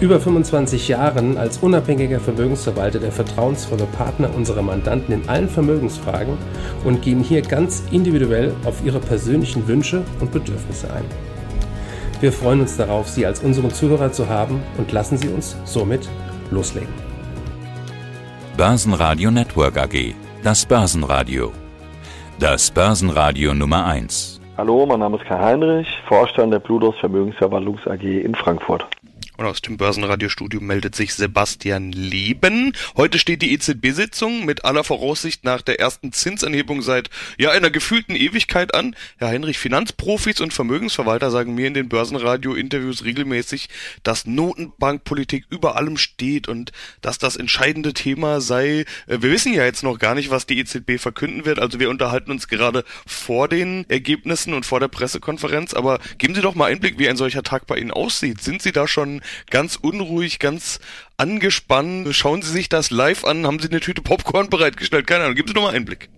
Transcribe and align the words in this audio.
über 0.00 0.20
25 0.20 0.88
Jahren 0.88 1.38
als 1.38 1.58
unabhängiger 1.58 2.20
Vermögensverwalter 2.20 2.98
der 2.98 3.12
vertrauensvolle 3.12 3.86
Partner 3.96 4.34
unserer 4.34 4.62
Mandanten 4.62 5.14
in 5.14 5.28
allen 5.28 5.48
Vermögensfragen 5.48 6.36
und 6.84 7.00
gehen 7.00 7.22
hier 7.22 7.40
ganz 7.40 7.82
individuell 7.90 8.54
auf 8.64 8.84
ihre 8.84 8.98
persönlichen 8.98 9.66
Wünsche 9.66 10.02
und 10.20 10.32
Bedürfnisse 10.32 10.92
ein. 10.92 11.04
Wir 12.20 12.32
freuen 12.32 12.60
uns 12.60 12.76
darauf, 12.76 13.08
Sie 13.08 13.24
als 13.24 13.40
unseren 13.40 13.70
Zuhörer 13.70 14.12
zu 14.12 14.28
haben 14.28 14.62
und 14.76 14.92
lassen 14.92 15.16
Sie 15.16 15.28
uns 15.28 15.56
somit 15.64 16.08
loslegen. 16.50 16.92
Börsenradio 18.56 19.30
Network 19.30 19.78
AG, 19.78 20.14
das 20.42 20.64
Börsenradio. 20.66 21.52
Das 22.38 22.70
Börsenradio 22.70 23.54
Nummer 23.54 23.86
1. 23.86 24.40
Hallo, 24.58 24.86
mein 24.86 25.00
Name 25.00 25.18
ist 25.18 25.26
Kai 25.26 25.38
Heinrich, 25.38 25.88
Vorstand 26.06 26.52
der 26.52 26.58
Bludos 26.58 26.96
Vermögensverwaltungs 27.00 27.86
AG 27.86 28.02
in 28.02 28.34
Frankfurt. 28.34 28.86
Und 29.36 29.44
aus 29.44 29.60
dem 29.60 29.76
Börsenradiostudio 29.76 30.60
meldet 30.60 30.94
sich 30.94 31.12
Sebastian 31.14 31.92
Leben. 31.92 32.72
Heute 32.96 33.18
steht 33.18 33.42
die 33.42 33.52
EZB-Sitzung 33.52 34.46
mit 34.46 34.64
aller 34.64 34.82
Voraussicht 34.82 35.44
nach 35.44 35.60
der 35.60 35.78
ersten 35.78 36.12
Zinsanhebung 36.12 36.80
seit 36.80 37.10
ja 37.36 37.50
einer 37.50 37.70
gefühlten 37.70 38.16
Ewigkeit 38.16 38.74
an. 38.74 38.96
Herr 39.18 39.28
Heinrich, 39.28 39.58
Finanzprofis 39.58 40.40
und 40.40 40.54
Vermögensverwalter 40.54 41.30
sagen 41.30 41.54
mir 41.54 41.66
in 41.66 41.74
den 41.74 41.90
Börsenradio-Interviews 41.90 43.04
regelmäßig, 43.04 43.68
dass 44.02 44.24
Notenbankpolitik 44.24 45.44
über 45.50 45.76
allem 45.76 45.98
steht 45.98 46.48
und 46.48 46.72
dass 47.02 47.18
das 47.18 47.36
entscheidende 47.36 47.92
Thema 47.92 48.40
sei. 48.40 48.86
Äh, 49.06 49.18
wir 49.20 49.30
wissen 49.30 49.52
ja 49.52 49.64
jetzt 49.64 49.82
noch 49.82 49.98
gar 49.98 50.14
nicht, 50.14 50.30
was 50.30 50.46
die 50.46 50.58
EZB 50.58 50.98
verkünden 50.98 51.44
wird. 51.44 51.58
Also 51.58 51.78
wir 51.78 51.90
unterhalten 51.90 52.30
uns 52.30 52.48
gerade 52.48 52.84
vor 53.06 53.48
den 53.48 53.84
Ergebnissen 53.90 54.54
und 54.54 54.64
vor 54.64 54.80
der 54.80 54.88
Pressekonferenz. 54.88 55.74
Aber 55.74 55.98
geben 56.16 56.34
Sie 56.34 56.40
doch 56.40 56.54
mal 56.54 56.70
Einblick, 56.70 56.98
wie 56.98 57.08
ein 57.08 57.18
solcher 57.18 57.42
Tag 57.42 57.66
bei 57.66 57.76
Ihnen 57.76 57.90
aussieht. 57.90 58.40
Sind 58.40 58.62
Sie 58.62 58.72
da 58.72 58.88
schon 58.88 59.20
ganz 59.50 59.76
unruhig, 59.76 60.38
ganz 60.38 60.80
angespannt. 61.16 62.08
Schauen 62.14 62.42
Sie 62.42 62.52
sich 62.52 62.68
das 62.68 62.90
live 62.90 63.24
an. 63.24 63.46
Haben 63.46 63.58
Sie 63.58 63.68
eine 63.68 63.80
Tüte 63.80 64.02
Popcorn 64.02 64.50
bereitgestellt? 64.50 65.06
Keine 65.06 65.24
Ahnung. 65.24 65.36
Geben 65.36 65.48
Sie 65.48 65.54
noch 65.54 65.62
mal 65.62 65.74
Einblick. 65.74 66.08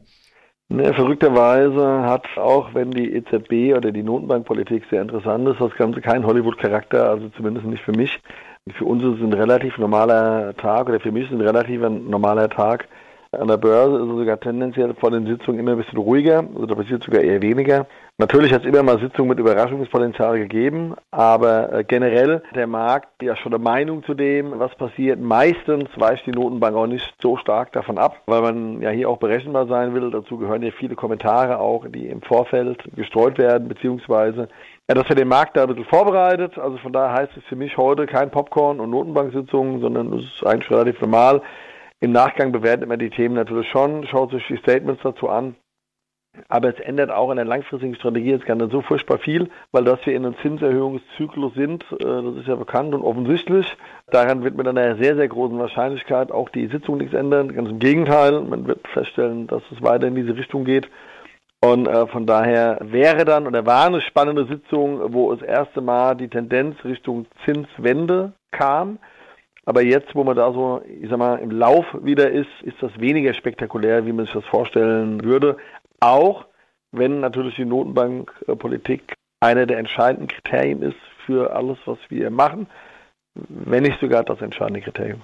Ne, 0.70 0.92
verrückterweise 0.92 2.02
hat 2.02 2.26
auch 2.36 2.74
wenn 2.74 2.90
die 2.90 3.14
EZB 3.14 3.74
oder 3.74 3.90
die 3.90 4.02
Notenbankpolitik 4.02 4.84
sehr 4.90 5.00
interessant 5.00 5.48
ist, 5.48 5.58
das 5.60 5.74
Ganze 5.76 6.02
keinen 6.02 6.26
Hollywood-Charakter, 6.26 7.08
also 7.08 7.30
zumindest 7.30 7.66
nicht 7.66 7.82
für 7.82 7.92
mich. 7.92 8.20
Für 8.76 8.84
uns 8.84 9.02
ist 9.02 9.16
es 9.16 9.22
ein 9.22 9.32
relativ 9.32 9.78
normaler 9.78 10.54
Tag 10.56 10.90
oder 10.90 11.00
für 11.00 11.10
mich 11.10 11.24
ist 11.24 11.30
es 11.30 11.38
ein 11.38 11.46
relativ 11.46 11.80
normaler 11.80 12.50
Tag. 12.50 12.86
An 13.32 13.48
der 13.48 13.58
Börse 13.58 13.96
ist 13.96 14.10
es 14.10 14.16
sogar 14.16 14.40
tendenziell 14.40 14.94
vor 14.94 15.10
den 15.10 15.26
Sitzungen 15.26 15.60
immer 15.60 15.72
ein 15.72 15.76
bisschen 15.76 15.98
ruhiger, 15.98 16.38
also 16.38 16.64
da 16.64 16.74
passiert 16.74 17.02
sogar 17.02 17.20
eher 17.20 17.42
weniger. 17.42 17.86
Natürlich 18.16 18.54
hat 18.54 18.62
es 18.62 18.68
immer 18.68 18.82
mal 18.82 18.98
Sitzungen 18.98 19.28
mit 19.28 19.38
Überraschungspotenzial 19.38 20.38
gegeben, 20.38 20.94
aber 21.10 21.70
äh, 21.70 21.84
generell 21.84 22.42
der 22.54 22.66
Markt 22.66 23.22
ja 23.22 23.36
schon 23.36 23.52
eine 23.52 23.62
Meinung 23.62 24.02
zu 24.04 24.14
dem, 24.14 24.58
was 24.58 24.74
passiert. 24.76 25.20
Meistens 25.20 25.90
weicht 25.96 26.24
die 26.24 26.30
Notenbank 26.30 26.74
auch 26.74 26.86
nicht 26.86 27.14
so 27.20 27.36
stark 27.36 27.70
davon 27.72 27.98
ab, 27.98 28.16
weil 28.24 28.40
man 28.40 28.80
ja 28.80 28.88
hier 28.88 29.10
auch 29.10 29.18
berechenbar 29.18 29.66
sein 29.66 29.92
will. 29.92 30.10
Dazu 30.10 30.38
gehören 30.38 30.62
ja 30.62 30.70
viele 30.70 30.94
Kommentare 30.94 31.58
auch, 31.58 31.84
die 31.86 32.06
im 32.06 32.22
Vorfeld 32.22 32.82
gestreut 32.96 33.36
werden, 33.36 33.68
beziehungsweise 33.68 34.48
ja, 34.88 34.94
dass 34.94 35.10
er 35.10 35.16
den 35.16 35.28
Markt 35.28 35.54
da 35.54 35.64
ein 35.64 35.68
bisschen 35.68 35.84
vorbereitet. 35.84 36.56
Also 36.56 36.78
von 36.78 36.94
daher 36.94 37.12
heißt 37.12 37.36
es 37.36 37.44
für 37.44 37.56
mich 37.56 37.76
heute 37.76 38.06
kein 38.06 38.30
Popcorn 38.30 38.80
und 38.80 38.88
Notenbanksitzungen, 38.88 39.82
sondern 39.82 40.14
es 40.14 40.24
ist 40.24 40.46
eigentlich 40.46 40.70
relativ 40.70 40.98
normal. 41.02 41.42
Im 42.00 42.12
Nachgang 42.12 42.52
bewertet 42.52 42.88
man 42.88 42.98
die 42.98 43.10
Themen 43.10 43.34
natürlich 43.34 43.68
schon, 43.70 44.06
schaut 44.06 44.30
sich 44.30 44.46
die 44.46 44.58
Statements 44.58 45.02
dazu 45.02 45.28
an 45.28 45.56
aber 46.48 46.68
es 46.68 46.80
ändert 46.80 47.10
auch 47.10 47.30
an 47.30 47.36
der 47.36 47.44
langfristigen 47.44 47.94
Strategie 47.96 48.30
jetzt 48.30 48.46
gar 48.46 48.54
nicht 48.54 48.70
so 48.70 48.82
furchtbar 48.82 49.18
viel, 49.18 49.50
weil 49.72 49.84
dass 49.84 50.04
wir 50.06 50.14
in 50.14 50.24
einem 50.24 50.36
Zinserhöhungszyklus 50.42 51.54
sind, 51.54 51.84
äh, 51.92 52.04
das 52.04 52.36
ist 52.36 52.48
ja 52.48 52.54
bekannt 52.54 52.94
und 52.94 53.02
offensichtlich. 53.02 53.66
Daran 54.10 54.44
wird 54.44 54.56
mit 54.56 54.68
einer 54.68 54.96
sehr, 54.96 55.16
sehr 55.16 55.28
großen 55.28 55.58
Wahrscheinlichkeit 55.58 56.30
auch 56.30 56.48
die 56.50 56.68
Sitzung 56.68 56.98
nichts 56.98 57.14
ändern. 57.14 57.54
Ganz 57.54 57.68
im 57.70 57.78
Gegenteil, 57.78 58.40
man 58.40 58.66
wird 58.66 58.86
feststellen, 58.88 59.46
dass 59.46 59.62
es 59.72 59.82
weiter 59.82 60.06
in 60.06 60.14
diese 60.14 60.36
Richtung 60.36 60.64
geht. 60.64 60.88
Und 61.60 61.88
äh, 61.88 62.06
von 62.06 62.26
daher 62.26 62.78
wäre 62.82 63.24
dann 63.24 63.46
oder 63.46 63.66
war 63.66 63.86
eine 63.86 64.00
spannende 64.00 64.46
Sitzung, 64.46 65.12
wo 65.12 65.34
das 65.34 65.42
erste 65.42 65.80
Mal 65.80 66.14
die 66.14 66.28
Tendenz 66.28 66.76
Richtung 66.84 67.26
Zinswende 67.44 68.32
kam. 68.52 68.98
Aber 69.68 69.82
jetzt, 69.82 70.14
wo 70.14 70.24
man 70.24 70.34
da 70.34 70.50
so, 70.50 70.80
ich 70.88 71.10
sag 71.10 71.18
mal, 71.18 71.40
im 71.40 71.50
Lauf 71.50 71.84
wieder 72.02 72.30
ist, 72.30 72.48
ist 72.62 72.82
das 72.82 72.98
weniger 72.98 73.34
spektakulär, 73.34 74.06
wie 74.06 74.14
man 74.14 74.24
sich 74.24 74.32
das 74.32 74.46
vorstellen 74.46 75.22
würde. 75.22 75.58
Auch 76.00 76.46
wenn 76.90 77.20
natürlich 77.20 77.56
die 77.56 77.66
Notenbankpolitik 77.66 79.12
einer 79.40 79.66
der 79.66 79.76
entscheidenden 79.76 80.28
Kriterien 80.28 80.80
ist 80.80 80.96
für 81.26 81.54
alles, 81.54 81.76
was 81.84 81.98
wir 82.08 82.30
machen, 82.30 82.66
wenn 83.34 83.82
nicht 83.82 84.00
sogar 84.00 84.24
das 84.24 84.40
entscheidende 84.40 84.80
Kriterium. 84.80 85.20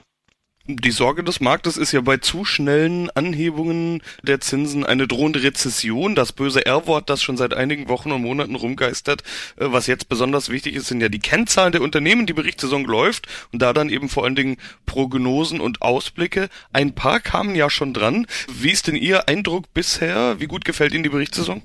Die 0.67 0.93
Sorge 0.93 1.23
des 1.23 1.43
Marktes 1.43 1.77
ist 1.77 1.93
ja 1.93 2.01
bei 2.01 2.17
zu 2.17 2.47
schnellen 2.47 3.11
Anhebungen 3.11 4.01
der 4.23 4.41
Zinsen 4.41 4.87
eine 4.87 5.07
drohende 5.07 5.43
Rezession. 5.43 6.15
Das 6.15 6.33
böse 6.33 6.65
R-Wort, 6.65 7.11
das 7.11 7.23
schon 7.23 7.37
seit 7.37 7.53
einigen 7.53 7.91
Wochen 7.91 8.11
und 8.13 8.23
Monaten 8.23 8.55
rumgeistert. 8.55 9.21
Äh, 9.59 9.67
was 9.73 9.87
jetzt 9.87 10.09
besonders 10.09 10.49
wichtig 10.49 10.75
ist, 10.75 10.87
sind 10.87 11.03
ja 11.03 11.11
die 11.11 11.19
Kennzahlen 11.19 11.73
der 11.73 11.83
Unternehmen. 11.83 12.25
Die 12.25 12.33
Berichtssaison 12.33 12.87
läuft 12.87 13.27
und 13.53 13.61
da 13.61 13.75
dann 13.75 13.91
eben 13.91 14.09
vor 14.09 14.25
allen 14.25 14.37
Dingen 14.37 14.57
Prognosen 14.87 15.61
und 15.61 15.83
Ausblicke. 15.83 16.49
Ein 16.73 16.95
paar 16.95 17.21
kamen 17.21 17.55
ja 17.55 17.69
schon 17.69 17.93
dran. 17.93 18.27
Wie 18.51 18.71
ist 18.71 18.87
denn 18.87 18.97
Ihr 18.97 19.29
Eindruck 19.29 19.75
bisher? 19.75 20.41
Wie 20.41 20.47
gut 20.47 20.65
gefällt 20.65 20.95
Ihnen 20.95 21.05
die 21.05 21.11
Berichtssaison? 21.11 21.61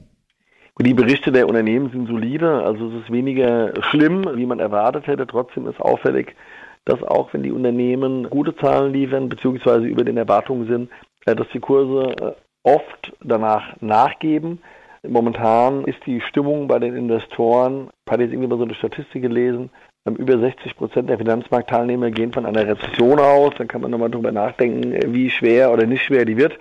Die 0.81 0.93
Berichte 0.93 1.31
der 1.31 1.47
Unternehmen 1.47 1.89
sind 1.89 2.07
solide, 2.07 2.63
also 2.63 2.89
es 2.89 3.03
ist 3.03 3.11
weniger 3.11 3.73
schlimm, 3.91 4.25
wie 4.35 4.45
man 4.45 4.59
erwartet 4.59 5.07
hätte. 5.07 5.25
Trotzdem 5.27 5.67
ist 5.67 5.79
auffällig, 5.79 6.35
dass 6.85 7.03
auch 7.03 7.33
wenn 7.33 7.43
die 7.43 7.51
Unternehmen 7.51 8.29
gute 8.29 8.55
Zahlen 8.55 8.93
liefern, 8.93 9.29
beziehungsweise 9.29 9.85
über 9.85 10.03
den 10.03 10.17
Erwartungen 10.17 10.67
sind, 10.67 10.89
äh, 11.25 11.35
dass 11.35 11.47
die 11.53 11.59
Kurse 11.59 12.15
äh, 12.19 12.31
oft 12.63 13.13
danach 13.23 13.79
nachgeben. 13.81 14.61
Momentan 15.07 15.85
ist 15.85 16.05
die 16.05 16.21
Stimmung 16.21 16.67
bei 16.67 16.79
den 16.79 16.95
Investoren, 16.95 17.89
ich 18.05 18.11
hatte 18.11 18.23
jetzt 18.23 18.33
irgendwie 18.33 18.49
mal 18.49 18.57
so 18.57 18.65
eine 18.65 18.75
Statistik 18.75 19.21
gelesen, 19.21 19.69
ähm, 20.05 20.15
über 20.15 20.37
60 20.37 20.75
Prozent 20.75 21.09
der 21.09 21.17
Finanzmarktteilnehmer 21.17 22.11
gehen 22.11 22.33
von 22.33 22.45
einer 22.45 22.67
Rezession 22.67 23.19
aus. 23.19 23.53
Dann 23.57 23.67
kann 23.67 23.81
man 23.81 23.91
nochmal 23.91 24.09
drüber 24.09 24.31
nachdenken, 24.31 24.93
äh, 24.93 25.13
wie 25.13 25.29
schwer 25.29 25.71
oder 25.71 25.85
nicht 25.85 26.03
schwer 26.03 26.25
die 26.25 26.37
wird. 26.37 26.57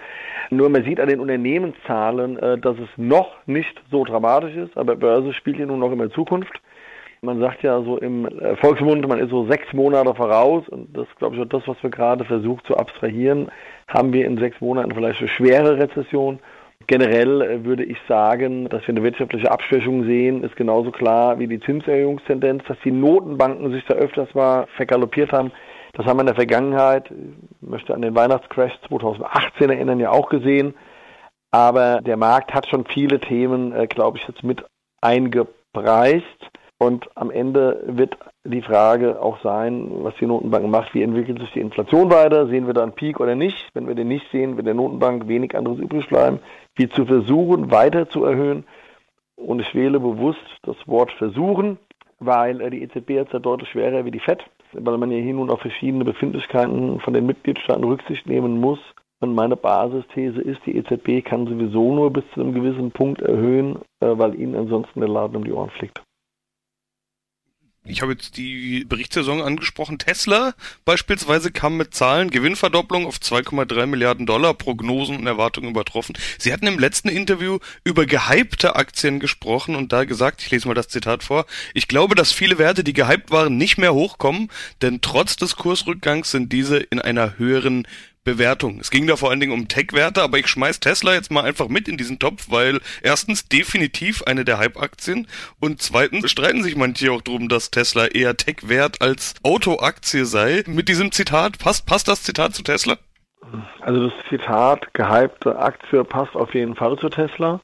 Nur 0.50 0.68
man 0.68 0.84
sieht 0.84 1.00
an 1.00 1.08
den 1.08 1.20
Unternehmenszahlen, 1.20 2.36
dass 2.62 2.78
es 2.78 2.88
noch 2.96 3.36
nicht 3.44 3.82
so 3.90 4.02
dramatisch 4.02 4.56
ist, 4.56 4.78
aber 4.78 4.96
Börse 4.96 5.34
spielt 5.34 5.58
ja 5.58 5.66
nun 5.66 5.78
noch 5.78 5.92
immer 5.92 6.08
Zukunft. 6.08 6.62
Man 7.20 7.40
sagt 7.40 7.62
ja 7.62 7.82
so 7.82 7.98
im 7.98 8.26
äh, 8.26 8.56
Volksmund, 8.56 9.06
man 9.08 9.18
ist 9.18 9.30
so 9.30 9.46
sechs 9.46 9.72
Monate 9.72 10.14
voraus 10.14 10.68
und 10.68 10.96
das 10.96 11.06
glaube 11.18 11.34
ich 11.36 11.42
auch 11.42 11.48
das, 11.48 11.66
was 11.66 11.82
wir 11.82 11.90
gerade 11.90 12.24
versucht 12.24 12.66
zu 12.66 12.76
abstrahieren, 12.76 13.50
haben 13.88 14.12
wir 14.12 14.26
in 14.26 14.38
sechs 14.38 14.60
Monaten 14.60 14.92
vielleicht 14.92 15.20
eine 15.20 15.28
schwere 15.28 15.78
Rezession. 15.78 16.38
Generell 16.86 17.42
äh, 17.42 17.64
würde 17.64 17.84
ich 17.84 17.98
sagen, 18.06 18.68
dass 18.68 18.82
wir 18.82 18.90
eine 18.90 19.02
wirtschaftliche 19.02 19.50
Abschwächung 19.50 20.04
sehen, 20.04 20.44
ist 20.44 20.54
genauso 20.56 20.92
klar 20.92 21.38
wie 21.38 21.48
die 21.48 21.60
Zinserhöhungstendenz, 21.60 22.62
dass 22.68 22.78
die 22.84 22.92
Notenbanken 22.92 23.72
sich 23.72 23.84
da 23.86 23.94
öfters 23.94 24.32
mal 24.34 24.66
vergaloppiert 24.76 25.32
haben. 25.32 25.50
Das 25.94 26.06
haben 26.06 26.18
wir 26.18 26.22
in 26.22 26.26
der 26.26 26.36
Vergangenheit, 26.36 27.10
ich 27.10 27.68
möchte 27.68 27.94
an 27.94 28.02
den 28.02 28.14
Weihnachtscrash 28.14 28.72
2018 28.86 29.70
erinnern, 29.70 29.98
ja 29.98 30.10
auch 30.10 30.28
gesehen. 30.28 30.74
Aber 31.50 32.00
der 32.00 32.16
Markt 32.16 32.54
hat 32.54 32.68
schon 32.68 32.84
viele 32.86 33.18
Themen, 33.18 33.72
äh, 33.72 33.86
glaube 33.86 34.18
ich, 34.18 34.28
jetzt 34.28 34.44
mit 34.44 34.64
eingepreist. 35.00 36.24
Und 36.80 37.08
am 37.16 37.32
Ende 37.32 37.82
wird 37.86 38.16
die 38.44 38.62
Frage 38.62 39.20
auch 39.20 39.42
sein, 39.42 39.90
was 40.04 40.14
die 40.20 40.26
Notenbank 40.26 40.68
macht, 40.68 40.94
wie 40.94 41.02
entwickelt 41.02 41.40
sich 41.40 41.50
die 41.50 41.60
Inflation 41.60 42.10
weiter, 42.10 42.46
sehen 42.46 42.68
wir 42.68 42.74
da 42.74 42.84
einen 42.84 42.92
Peak 42.92 43.18
oder 43.18 43.34
nicht. 43.34 43.68
Wenn 43.74 43.88
wir 43.88 43.96
den 43.96 44.06
nicht 44.06 44.30
sehen, 44.30 44.56
wird 44.56 44.66
der 44.68 44.74
Notenbank 44.74 45.26
wenig 45.26 45.56
anderes 45.56 45.80
übrig 45.80 46.08
bleiben, 46.08 46.38
wie 46.76 46.88
zu 46.88 47.04
versuchen, 47.04 47.72
weiter 47.72 48.08
zu 48.08 48.24
erhöhen. 48.24 48.64
Und 49.34 49.60
ich 49.60 49.74
wähle 49.74 49.98
bewusst 49.98 50.38
das 50.62 50.76
Wort 50.86 51.10
versuchen, 51.12 51.78
weil 52.20 52.70
die 52.70 52.82
EZB 52.82 53.10
jetzt 53.10 53.32
ja 53.32 53.40
deutlich 53.40 53.70
schwerer 53.70 54.04
wie 54.04 54.10
die 54.12 54.20
FED, 54.20 54.44
weil 54.72 54.98
man 54.98 55.10
ja 55.10 55.18
hier 55.18 55.34
nun 55.34 55.50
auf 55.50 55.60
verschiedene 55.60 56.04
Befindlichkeiten 56.04 57.00
von 57.00 57.12
den 57.12 57.26
Mitgliedstaaten 57.26 57.84
Rücksicht 57.84 58.26
nehmen 58.28 58.60
muss. 58.60 58.78
Und 59.20 59.34
meine 59.34 59.56
Basisthese 59.56 60.40
ist, 60.40 60.60
die 60.64 60.76
EZB 60.76 61.24
kann 61.24 61.48
sowieso 61.48 61.92
nur 61.92 62.12
bis 62.12 62.22
zu 62.34 62.40
einem 62.40 62.54
gewissen 62.54 62.92
Punkt 62.92 63.20
erhöhen, 63.20 63.80
äh, 63.98 64.06
weil 64.12 64.38
ihnen 64.38 64.54
ansonsten 64.54 65.00
der 65.00 65.08
Laden 65.08 65.36
um 65.36 65.44
die 65.44 65.52
Ohren 65.52 65.70
fliegt. 65.70 66.00
Ich 67.88 68.02
habe 68.02 68.12
jetzt 68.12 68.36
die 68.36 68.84
Berichtssaison 68.84 69.40
angesprochen. 69.40 69.98
Tesla 69.98 70.54
beispielsweise 70.84 71.50
kam 71.50 71.78
mit 71.78 71.94
Zahlen 71.94 72.30
Gewinnverdopplung 72.30 73.06
auf 73.06 73.16
2,3 73.16 73.86
Milliarden 73.86 74.26
Dollar, 74.26 74.52
Prognosen 74.52 75.16
und 75.16 75.26
Erwartungen 75.26 75.70
übertroffen. 75.70 76.16
Sie 76.38 76.52
hatten 76.52 76.66
im 76.66 76.78
letzten 76.78 77.08
Interview 77.08 77.58
über 77.84 78.04
gehypte 78.04 78.76
Aktien 78.76 79.20
gesprochen 79.20 79.74
und 79.74 79.92
da 79.92 80.04
gesagt, 80.04 80.42
ich 80.42 80.50
lese 80.50 80.68
mal 80.68 80.74
das 80.74 80.88
Zitat 80.88 81.22
vor, 81.22 81.46
ich 81.72 81.88
glaube, 81.88 82.14
dass 82.14 82.30
viele 82.30 82.58
Werte, 82.58 82.84
die 82.84 82.92
gehypt 82.92 83.30
waren, 83.30 83.56
nicht 83.56 83.78
mehr 83.78 83.94
hochkommen, 83.94 84.50
denn 84.82 85.00
trotz 85.00 85.36
des 85.36 85.56
Kursrückgangs 85.56 86.30
sind 86.30 86.52
diese 86.52 86.76
in 86.76 87.00
einer 87.00 87.38
höheren 87.38 87.88
Bewertung. 88.24 88.78
Es 88.80 88.90
ging 88.90 89.06
da 89.06 89.16
vor 89.16 89.30
allen 89.30 89.40
Dingen 89.40 89.52
um 89.52 89.68
Tech-Werte, 89.68 90.22
aber 90.22 90.38
ich 90.38 90.48
schmeiß 90.48 90.80
Tesla 90.80 91.14
jetzt 91.14 91.30
mal 91.30 91.44
einfach 91.44 91.68
mit 91.68 91.88
in 91.88 91.96
diesen 91.96 92.18
Topf, 92.18 92.46
weil 92.50 92.80
erstens 93.02 93.48
definitiv 93.48 94.22
eine 94.24 94.44
der 94.44 94.58
Hype-Aktien 94.58 95.26
und 95.60 95.80
zweitens 95.80 96.30
streiten 96.30 96.62
sich 96.62 96.76
manche 96.76 97.12
auch 97.12 97.22
drum, 97.22 97.48
dass 97.48 97.70
Tesla 97.70 98.06
eher 98.06 98.36
Tech-Wert 98.36 99.00
als 99.00 99.34
Auto-Aktie 99.42 100.24
sei. 100.26 100.64
Mit 100.66 100.88
diesem 100.88 101.12
Zitat, 101.12 101.58
passt, 101.58 101.86
passt 101.86 102.08
das 102.08 102.22
Zitat 102.22 102.54
zu 102.54 102.62
Tesla? 102.62 102.98
Also 103.80 104.08
das 104.08 104.12
Zitat 104.28 104.92
gehypte 104.92 105.58
Aktie 105.58 106.04
passt 106.04 106.34
auf 106.34 106.52
jeden 106.54 106.74
Fall 106.74 106.98
zu 106.98 107.08
Tesla. 107.08 107.60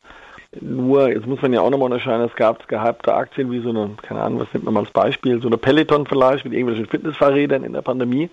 Nur, 0.60 1.10
jetzt 1.10 1.26
muss 1.26 1.42
man 1.42 1.52
ja 1.52 1.60
auch 1.60 1.70
nochmal 1.70 1.86
unterscheiden, 1.86 2.26
es 2.26 2.36
gab 2.36 2.68
gehypte 2.68 3.12
Aktien 3.12 3.50
wie 3.50 3.60
so 3.60 3.70
eine, 3.70 3.96
keine 4.02 4.22
Ahnung, 4.22 4.40
was 4.40 4.52
nimmt 4.52 4.64
man 4.64 4.74
mal 4.74 4.80
als 4.80 4.92
Beispiel, 4.92 5.40
so 5.40 5.48
eine 5.48 5.58
Peloton 5.58 6.06
vielleicht 6.06 6.44
mit 6.44 6.54
irgendwelchen 6.54 6.86
Fitnessfahrrädern 6.86 7.64
in 7.64 7.72
der 7.72 7.82
Pandemie 7.82 8.30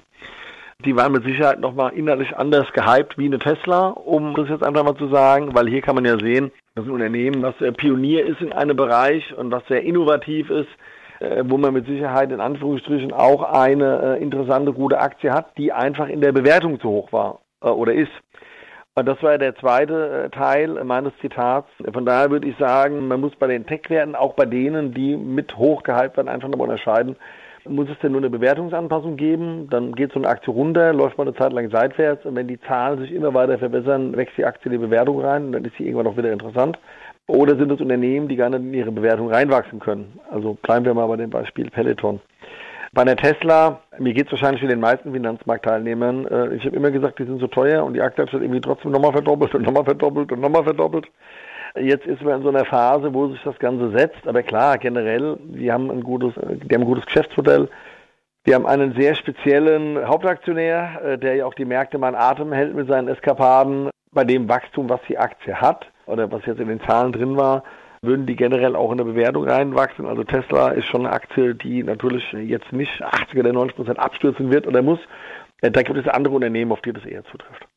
die 0.86 0.96
waren 0.96 1.12
mit 1.12 1.24
Sicherheit 1.24 1.60
nochmal 1.60 1.94
innerlich 1.94 2.36
anders 2.38 2.72
gehypt 2.74 3.18
wie 3.18 3.26
eine 3.26 3.40
Tesla, 3.40 3.90
um 3.90 4.34
das 4.36 4.50
jetzt 4.50 4.64
einfach 4.64 4.84
mal 4.84 4.96
zu 4.96 5.08
sagen, 5.08 5.54
weil 5.54 5.68
hier 5.68 5.82
kann 5.82 5.96
man 5.96 6.06
ja 6.06 6.18
sehen, 6.18 6.52
dass 6.76 6.86
ein 6.86 6.92
Unternehmen, 6.92 7.42
was 7.42 7.56
Pionier 7.78 8.26
ist 8.26 8.42
in 8.42 8.54
einem 8.54 8.76
Bereich 8.76 9.36
und 9.38 9.52
was 9.52 9.66
sehr 9.68 9.84
innovativ 9.84 10.50
ist, 10.50 10.70
äh, 11.20 11.44
wo 11.46 11.58
man 11.58 11.74
mit 11.74 11.86
Sicherheit 11.86 12.32
in 12.32 12.40
Anführungsstrichen 12.40 13.14
auch 13.14 13.44
eine 13.44 14.18
äh, 14.18 14.22
interessante, 14.22 14.74
gute 14.74 15.00
Aktie 15.00 15.32
hat, 15.32 15.58
die 15.58 15.72
einfach 15.72 16.08
in 16.08 16.22
der 16.22 16.32
Bewertung 16.32 16.80
zu 16.80 16.90
hoch 16.90 17.12
war 17.12 17.40
äh, 17.64 17.70
oder 17.70 17.94
ist. 17.94 18.12
Und 18.96 19.08
das 19.08 19.22
war 19.24 19.38
der 19.38 19.56
zweite 19.56 20.30
Teil 20.34 20.84
meines 20.84 21.14
Zitats. 21.22 21.70
Von 21.94 22.06
daher 22.06 22.30
würde 22.30 22.48
ich 22.48 22.58
sagen, 22.58 23.08
man 23.08 23.22
muss 23.22 23.34
bei 23.38 23.48
den 23.48 23.66
Tech-Werten, 23.66 24.16
auch 24.16 24.34
bei 24.34 24.46
denen, 24.46 24.94
die 24.94 25.16
mit 25.16 25.56
hoch 25.58 25.84
gehypt 25.84 26.18
werden, 26.18 26.28
einfach 26.28 26.50
nochmal 26.50 26.70
unterscheiden, 26.70 27.16
muss 27.68 27.90
es 27.90 28.00
denn 28.00 28.12
nur 28.12 28.22
eine 28.22 28.30
Bewertungsanpassung 28.30 29.18
geben? 29.18 29.68
Dann 29.70 29.94
geht 29.94 30.12
so 30.14 30.20
eine 30.20 30.28
Aktie 30.28 30.54
runter, 30.54 30.94
läuft 30.94 31.18
mal 31.18 31.28
eine 31.28 31.36
Zeit 31.36 31.54
lang 31.54 31.70
seitwärts 31.70 32.26
und 32.26 32.36
wenn 32.36 32.48
die 32.48 32.60
Zahlen 32.62 33.00
sich 33.00 33.12
immer 33.12 33.34
weiter 33.34 33.58
verbessern, 33.58 34.16
wächst 34.16 34.38
die 34.38 34.46
Aktie 34.46 34.72
in 34.72 34.80
die 34.80 34.86
Bewertung 34.86 35.22
rein 35.22 35.46
und 35.46 35.52
dann 35.54 35.66
ist 35.66 35.76
sie 35.78 35.86
irgendwann 35.86 36.08
auch 36.08 36.18
wieder 36.18 36.32
interessant. 36.32 36.78
Oder 37.28 37.56
sind 37.56 37.72
es 37.72 37.80
Unternehmen, 37.80 38.28
die 38.28 38.36
gar 38.36 38.50
nicht 38.50 38.62
in 38.62 38.74
ihre 38.74 38.92
Bewertung 38.92 39.30
reinwachsen 39.30 39.80
können? 39.80 40.20
Also 40.30 40.56
bleiben 40.62 40.86
wir 40.86 40.94
mal 40.94 41.08
bei 41.08 41.18
dem 41.18 41.30
Beispiel 41.30 41.70
Peloton. 41.70 42.20
Bei 42.94 43.04
einer 43.04 43.16
Tesla, 43.16 43.80
mir 44.00 44.14
geht 44.14 44.26
es 44.26 44.34
wahrscheinlich 44.34 44.62
wie 44.62 44.68
den 44.68 44.82
meisten 44.82 45.14
Finanzmarktteilnehmern, 45.14 46.26
äh, 46.28 46.56
ich 46.56 46.66
habe 46.66 46.76
immer 46.76 46.92
gesagt, 46.92 47.20
die 47.20 47.24
sind 47.24 47.40
so 47.40 47.48
teuer 47.48 47.86
und 47.86 47.94
die 47.94 48.02
Aktie 48.02 48.24
hat 48.24 48.32
sich 48.32 48.42
irgendwie 48.42 48.60
trotzdem 48.60 48.92
nochmal 48.92 49.14
verdoppelt 49.14 49.56
und 49.56 49.64
nochmal 49.64 49.86
verdoppelt 49.86 50.32
und 50.34 50.42
nochmal 50.42 50.64
verdoppelt. 50.64 51.08
Jetzt 51.76 52.06
ist 52.06 52.22
man 52.22 52.38
in 52.38 52.44
so 52.44 52.50
einer 52.50 52.66
Phase, 52.66 53.14
wo 53.14 53.28
sich 53.28 53.42
das 53.44 53.58
Ganze 53.60 53.92
setzt. 53.92 54.28
Aber 54.28 54.44
klar, 54.44 54.78
generell, 54.78 55.38
die 55.40 55.72
haben 55.72 55.90
ein 55.90 56.04
gutes, 56.04 56.34
die 56.36 56.74
haben 56.74 56.82
ein 56.82 56.86
gutes 56.86 57.06
Geschäftsmodell. 57.06 57.70
Wir 58.44 58.56
haben 58.56 58.66
einen 58.66 58.94
sehr 58.94 59.16
speziellen 59.16 60.06
Hauptaktionär, 60.08 61.02
äh, 61.04 61.18
der 61.18 61.36
ja 61.36 61.46
auch 61.46 61.54
die 61.54 61.66
Märkte 61.66 61.98
mal 61.98 62.10
in 62.10 62.16
Atem 62.16 62.52
hält 62.52 62.74
mit 62.76 62.88
seinen 62.88 63.08
Eskapaden. 63.08 63.90
Bei 64.12 64.24
dem 64.24 64.50
Wachstum, 64.50 64.90
was 64.90 65.00
die 65.08 65.18
Aktie 65.18 65.56
hat 65.56 65.86
oder 66.08 66.32
was 66.32 66.46
jetzt 66.46 66.60
in 66.60 66.68
den 66.68 66.82
Zahlen 66.82 67.14
drin 67.14 67.38
war, 67.38 67.64
würden 68.02 68.26
die 68.26 68.36
generell 68.36 68.76
auch 68.76 68.92
in 68.92 68.98
der 68.98 69.06
Bewertung 69.06 69.48
reinwachsen. 69.48 70.08
Also 70.08 70.24
Tesla 70.24 70.70
ist 70.70 70.88
schon 70.88 71.06
eine 71.06 71.14
Aktie, 71.14 71.54
die 71.54 71.84
natürlich 71.84 72.24
jetzt 72.34 72.74
nicht 72.74 73.02
80 73.02 73.40
oder 73.40 73.54
90 73.54 73.76
Prozent 73.76 74.00
abstürzen 74.00 74.52
wird 74.52 74.68
oder 74.68 74.82
muss. 74.82 75.00
Äh, 75.62 75.72
da 75.72 75.84
gibt 75.84 75.98
es 76.00 76.08
andere 76.08 76.34
Unternehmen, 76.34 76.72
auf 76.72 76.82
die 76.82 76.94
das 76.94 77.06
eher 77.06 77.24
zutrifft. 77.26 77.68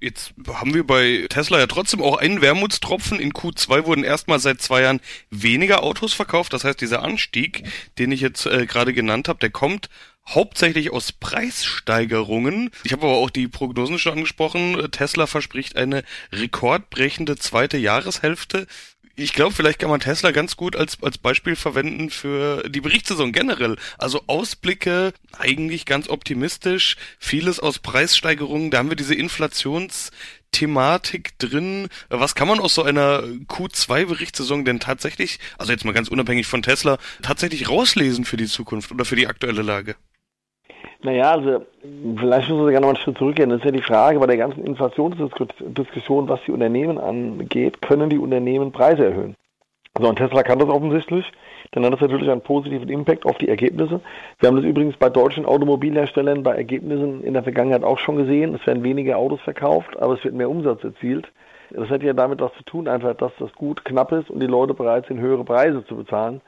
Jetzt 0.00 0.34
haben 0.48 0.74
wir 0.74 0.86
bei 0.86 1.26
Tesla 1.28 1.58
ja 1.58 1.66
trotzdem 1.66 2.02
auch 2.02 2.16
einen 2.16 2.40
Wermutstropfen. 2.40 3.20
In 3.20 3.32
Q2 3.32 3.84
wurden 3.86 4.04
erstmal 4.04 4.38
seit 4.38 4.60
zwei 4.60 4.82
Jahren 4.82 5.00
weniger 5.30 5.82
Autos 5.82 6.12
verkauft. 6.12 6.52
Das 6.52 6.64
heißt, 6.64 6.80
dieser 6.80 7.02
Anstieg, 7.02 7.64
den 7.98 8.12
ich 8.12 8.20
jetzt 8.20 8.46
äh, 8.46 8.66
gerade 8.66 8.92
genannt 8.92 9.28
habe, 9.28 9.38
der 9.38 9.50
kommt 9.50 9.88
hauptsächlich 10.28 10.92
aus 10.92 11.12
Preissteigerungen. 11.12 12.70
Ich 12.84 12.92
habe 12.92 13.06
aber 13.06 13.16
auch 13.16 13.30
die 13.30 13.48
Prognosen 13.48 13.98
schon 13.98 14.12
angesprochen. 14.12 14.90
Tesla 14.90 15.26
verspricht 15.26 15.76
eine 15.76 16.04
rekordbrechende 16.32 17.36
zweite 17.36 17.78
Jahreshälfte 17.78 18.66
ich 19.18 19.32
glaube, 19.32 19.54
vielleicht 19.54 19.80
kann 19.80 19.90
man 19.90 20.00
Tesla 20.00 20.30
ganz 20.30 20.56
gut 20.56 20.76
als, 20.76 21.02
als 21.02 21.18
Beispiel 21.18 21.56
verwenden 21.56 22.08
für 22.10 22.62
die 22.68 22.80
Berichtssaison 22.80 23.32
generell. 23.32 23.76
Also 23.98 24.22
Ausblicke, 24.28 25.12
eigentlich 25.36 25.84
ganz 25.86 26.08
optimistisch, 26.08 26.96
vieles 27.18 27.58
aus 27.58 27.80
Preissteigerungen, 27.80 28.70
da 28.70 28.78
haben 28.78 28.90
wir 28.90 28.96
diese 28.96 29.16
Inflationsthematik 29.16 31.36
drin. 31.38 31.88
Was 32.08 32.36
kann 32.36 32.48
man 32.48 32.60
aus 32.60 32.74
so 32.74 32.84
einer 32.84 33.22
Q2-Berichtssaison 33.22 34.64
denn 34.64 34.78
tatsächlich, 34.78 35.40
also 35.58 35.72
jetzt 35.72 35.84
mal 35.84 35.92
ganz 35.92 36.06
unabhängig 36.08 36.46
von 36.46 36.62
Tesla, 36.62 36.98
tatsächlich 37.20 37.68
rauslesen 37.68 38.24
für 38.24 38.36
die 38.36 38.46
Zukunft 38.46 38.92
oder 38.92 39.04
für 39.04 39.16
die 39.16 39.26
aktuelle 39.26 39.62
Lage? 39.62 39.96
Naja, 41.00 41.32
also 41.32 41.64
vielleicht 42.16 42.48
müssen 42.48 42.60
wir 42.60 42.66
sogar 42.66 42.80
noch 42.80 42.88
einen 42.88 42.96
Schritt 42.96 43.18
zurückgehen. 43.18 43.50
Das 43.50 43.60
ist 43.60 43.64
ja 43.64 43.70
die 43.70 43.82
Frage 43.82 44.18
bei 44.18 44.26
der 44.26 44.36
ganzen 44.36 44.64
Inflationsdiskussion, 44.64 46.28
was 46.28 46.40
die 46.46 46.50
Unternehmen 46.50 46.98
angeht, 46.98 47.80
können 47.82 48.10
die 48.10 48.18
Unternehmen 48.18 48.72
Preise 48.72 49.06
erhöhen? 49.06 49.36
So, 49.96 50.08
und 50.08 50.16
Tesla 50.16 50.42
kann 50.42 50.58
das 50.58 50.68
offensichtlich. 50.68 51.24
Dann 51.72 51.84
hat 51.84 51.92
das 51.92 52.00
natürlich 52.00 52.30
einen 52.30 52.40
positiven 52.40 52.88
Impact 52.88 53.26
auf 53.26 53.38
die 53.38 53.48
Ergebnisse. 53.48 54.00
Wir 54.38 54.48
haben 54.48 54.56
das 54.56 54.64
übrigens 54.64 54.96
bei 54.96 55.08
deutschen 55.08 55.44
Automobilherstellern 55.44 56.42
bei 56.42 56.56
Ergebnissen 56.56 57.22
in 57.22 57.34
der 57.34 57.42
Vergangenheit 57.42 57.84
auch 57.84 57.98
schon 57.98 58.16
gesehen. 58.16 58.54
Es 58.54 58.66
werden 58.66 58.82
weniger 58.82 59.18
Autos 59.18 59.40
verkauft, 59.40 59.96
aber 60.00 60.14
es 60.14 60.24
wird 60.24 60.34
mehr 60.34 60.50
Umsatz 60.50 60.82
erzielt. 60.82 61.28
Das 61.70 61.90
hat 61.90 62.02
ja 62.02 62.12
damit 62.12 62.40
was 62.40 62.52
zu 62.54 62.64
tun, 62.64 62.88
einfach, 62.88 63.14
dass 63.14 63.32
das 63.38 63.52
gut 63.52 63.84
knapp 63.84 64.12
ist 64.12 64.30
und 64.30 64.40
die 64.40 64.46
Leute 64.46 64.74
bereit 64.74 65.06
sind, 65.06 65.20
höhere 65.20 65.44
Preise 65.44 65.84
zu 65.84 65.96
bezahlen. 65.96 66.40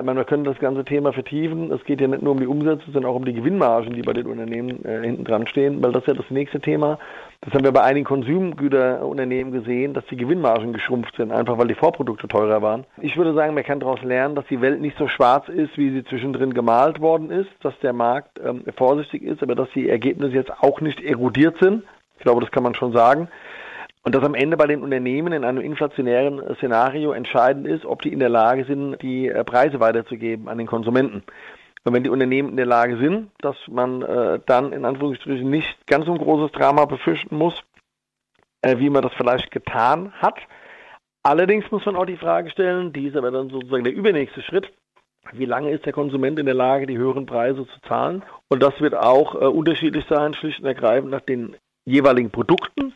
Ich 0.00 0.04
meine, 0.04 0.20
wir 0.20 0.26
können 0.26 0.44
das 0.44 0.60
ganze 0.60 0.84
Thema 0.84 1.12
vertiefen. 1.12 1.72
Es 1.72 1.84
geht 1.84 2.00
ja 2.00 2.06
nicht 2.06 2.22
nur 2.22 2.30
um 2.30 2.38
die 2.38 2.46
Umsätze, 2.46 2.84
sondern 2.92 3.10
auch 3.10 3.16
um 3.16 3.24
die 3.24 3.32
Gewinnmargen, 3.32 3.94
die 3.94 4.02
bei 4.02 4.12
den 4.12 4.28
Unternehmen 4.28 4.84
äh, 4.84 5.00
hinten 5.02 5.24
dran 5.24 5.48
stehen, 5.48 5.82
weil 5.82 5.90
das 5.90 6.04
ist 6.04 6.06
ja 6.06 6.14
das 6.14 6.30
nächste 6.30 6.60
Thema. 6.60 7.00
Das 7.40 7.52
haben 7.52 7.64
wir 7.64 7.72
bei 7.72 7.82
einigen 7.82 8.06
Konsumgüterunternehmen 8.06 9.52
gesehen, 9.52 9.94
dass 9.94 10.06
die 10.06 10.16
Gewinnmargen 10.16 10.72
geschrumpft 10.72 11.16
sind, 11.16 11.32
einfach 11.32 11.58
weil 11.58 11.66
die 11.66 11.74
Vorprodukte 11.74 12.28
teurer 12.28 12.62
waren. 12.62 12.84
Ich 13.02 13.16
würde 13.16 13.34
sagen, 13.34 13.54
man 13.54 13.64
kann 13.64 13.80
daraus 13.80 14.00
lernen, 14.04 14.36
dass 14.36 14.46
die 14.46 14.60
Welt 14.60 14.80
nicht 14.80 14.96
so 14.98 15.08
schwarz 15.08 15.48
ist, 15.48 15.76
wie 15.76 15.90
sie 15.90 16.04
zwischendrin 16.04 16.54
gemalt 16.54 17.00
worden 17.00 17.32
ist, 17.32 17.50
dass 17.62 17.76
der 17.80 17.92
Markt 17.92 18.38
ähm, 18.38 18.62
vorsichtig 18.76 19.24
ist, 19.24 19.42
aber 19.42 19.56
dass 19.56 19.68
die 19.74 19.88
Ergebnisse 19.88 20.36
jetzt 20.36 20.52
auch 20.62 20.80
nicht 20.80 21.00
erodiert 21.00 21.56
sind. 21.60 21.82
Ich 22.18 22.22
glaube, 22.22 22.40
das 22.40 22.52
kann 22.52 22.62
man 22.62 22.74
schon 22.76 22.92
sagen. 22.92 23.28
Und 24.08 24.14
dass 24.14 24.24
am 24.24 24.34
Ende 24.34 24.56
bei 24.56 24.66
den 24.66 24.80
Unternehmen 24.80 25.34
in 25.34 25.44
einem 25.44 25.60
inflationären 25.60 26.40
Szenario 26.54 27.12
entscheidend 27.12 27.66
ist, 27.66 27.84
ob 27.84 28.00
die 28.00 28.10
in 28.10 28.20
der 28.20 28.30
Lage 28.30 28.64
sind, 28.64 29.02
die 29.02 29.28
äh, 29.28 29.44
Preise 29.44 29.80
weiterzugeben 29.80 30.48
an 30.48 30.56
den 30.56 30.66
Konsumenten. 30.66 31.24
Und 31.84 31.92
wenn 31.92 32.04
die 32.04 32.08
Unternehmen 32.08 32.48
in 32.48 32.56
der 32.56 32.64
Lage 32.64 32.96
sind, 32.96 33.30
dass 33.42 33.56
man 33.68 34.00
äh, 34.00 34.40
dann 34.46 34.72
in 34.72 34.86
Anführungsstrichen 34.86 35.50
nicht 35.50 35.86
ganz 35.86 36.06
so 36.06 36.12
ein 36.12 36.18
großes 36.18 36.52
Drama 36.52 36.86
befürchten 36.86 37.36
muss, 37.36 37.62
äh, 38.62 38.78
wie 38.78 38.88
man 38.88 39.02
das 39.02 39.12
vielleicht 39.12 39.50
getan 39.50 40.10
hat. 40.22 40.38
Allerdings 41.22 41.70
muss 41.70 41.84
man 41.84 41.94
auch 41.94 42.06
die 42.06 42.16
Frage 42.16 42.48
stellen, 42.48 42.94
die 42.94 43.08
ist 43.08 43.16
aber 43.18 43.30
dann 43.30 43.50
sozusagen 43.50 43.84
der 43.84 43.92
übernächste 43.92 44.40
Schritt, 44.40 44.72
wie 45.32 45.44
lange 45.44 45.70
ist 45.70 45.84
der 45.84 45.92
Konsument 45.92 46.38
in 46.38 46.46
der 46.46 46.54
Lage, 46.54 46.86
die 46.86 46.96
höheren 46.96 47.26
Preise 47.26 47.66
zu 47.66 47.80
zahlen? 47.86 48.22
Und 48.48 48.62
das 48.62 48.80
wird 48.80 48.94
auch 48.94 49.34
äh, 49.34 49.44
unterschiedlich 49.44 50.06
sein, 50.08 50.32
schlicht 50.32 50.60
und 50.60 50.66
ergreifend 50.66 51.10
nach 51.10 51.20
den 51.20 51.56
jeweiligen 51.84 52.30
Produkten 52.30 52.94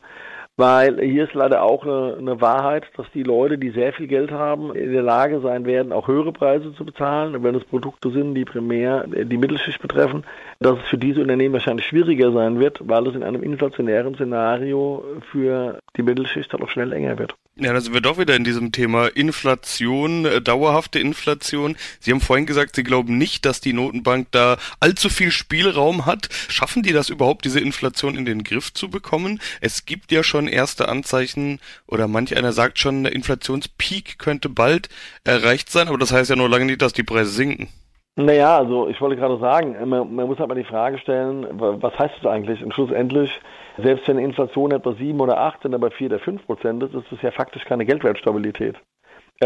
weil 0.56 1.00
hier 1.00 1.24
ist 1.24 1.34
leider 1.34 1.62
auch 1.62 1.84
eine, 1.84 2.16
eine, 2.18 2.40
Wahrheit, 2.40 2.84
dass 2.96 3.06
die 3.14 3.22
Leute, 3.22 3.58
die 3.58 3.70
sehr 3.70 3.92
viel 3.92 4.06
Geld 4.06 4.30
haben, 4.30 4.74
in 4.74 4.92
der 4.92 5.02
Lage 5.02 5.40
sein 5.40 5.64
werden, 5.64 5.92
auch 5.92 6.08
höhere 6.08 6.32
Preise 6.32 6.74
zu 6.74 6.84
bezahlen. 6.84 7.42
Wenn 7.42 7.54
es 7.54 7.64
Produkte 7.64 8.10
sind, 8.10 8.34
die 8.34 8.44
primär 8.44 9.06
die 9.06 9.36
Mittelschicht 9.36 9.80
betreffen, 9.80 10.24
dass 10.60 10.78
es 10.78 10.88
für 10.88 10.98
diese 10.98 11.20
Unternehmen 11.20 11.54
wahrscheinlich 11.54 11.86
schwieriger 11.86 12.32
sein 12.32 12.60
wird, 12.60 12.80
weil 12.82 13.06
es 13.06 13.14
in 13.14 13.22
einem 13.22 13.42
inflationären 13.42 14.14
Szenario 14.14 15.04
für 15.30 15.78
die 15.96 16.02
Mittelschicht 16.02 16.52
halt 16.52 16.62
auch 16.62 16.70
schnell 16.70 16.92
enger 16.92 17.18
wird. 17.18 17.34
Ja, 17.56 17.74
da 17.74 17.82
sind 17.82 17.92
wir 17.92 18.00
doch 18.00 18.18
wieder 18.18 18.34
in 18.34 18.44
diesem 18.44 18.72
Thema 18.72 19.08
Inflation, 19.08 20.24
äh, 20.24 20.40
dauerhafte 20.40 20.98
Inflation. 20.98 21.76
Sie 22.00 22.10
haben 22.10 22.22
vorhin 22.22 22.46
gesagt, 22.46 22.74
Sie 22.76 22.82
glauben 22.82 23.18
nicht, 23.18 23.44
dass 23.44 23.60
die 23.60 23.74
Notenbank 23.74 24.28
da 24.30 24.56
allzu 24.80 25.10
viel 25.10 25.30
Spielraum 25.30 26.06
hat. 26.06 26.30
Schaffen 26.48 26.82
die 26.82 26.94
das 26.94 27.10
überhaupt, 27.10 27.44
diese 27.44 27.60
Inflation 27.60 28.16
in 28.16 28.24
den 28.24 28.42
Griff 28.42 28.72
zu 28.72 28.88
bekommen? 28.88 29.38
Es 29.60 29.84
gibt 29.84 30.12
ja 30.12 30.22
schon 30.22 30.41
erste 30.48 30.88
Anzeichen 30.88 31.60
oder 31.86 32.08
manch 32.08 32.36
einer 32.36 32.52
sagt 32.52 32.78
schon, 32.78 33.04
der 33.04 33.14
Inflationspeak 33.14 34.18
könnte 34.18 34.48
bald 34.48 34.88
erreicht 35.24 35.70
sein, 35.70 35.88
aber 35.88 35.98
das 35.98 36.12
heißt 36.12 36.30
ja 36.30 36.36
nur 36.36 36.48
lange 36.48 36.66
nicht, 36.66 36.82
dass 36.82 36.92
die 36.92 37.02
Preise 37.02 37.30
sinken. 37.30 37.68
Naja, 38.16 38.58
also 38.58 38.88
ich 38.88 39.00
wollte 39.00 39.16
gerade 39.16 39.38
sagen, 39.38 39.76
man, 39.88 40.14
man 40.14 40.26
muss 40.26 40.38
halt 40.38 40.48
mal 40.48 40.54
die 40.54 40.64
Frage 40.64 40.98
stellen, 40.98 41.46
was 41.50 41.98
heißt 41.98 42.14
das 42.20 42.30
eigentlich? 42.30 42.62
Und 42.62 42.74
schlussendlich 42.74 43.40
selbst 43.78 44.06
wenn 44.08 44.18
Inflation 44.18 44.72
etwa 44.72 44.92
7 44.92 45.18
oder 45.20 45.38
8 45.38 45.62
sind, 45.62 45.74
aber 45.74 45.90
4 45.90 46.08
oder 46.08 46.18
5 46.18 46.46
Prozent 46.46 46.82
ist, 46.82 46.94
ist 46.94 47.10
das 47.10 47.22
ja 47.22 47.30
faktisch 47.30 47.64
keine 47.64 47.86
Geldwertstabilität. 47.86 48.76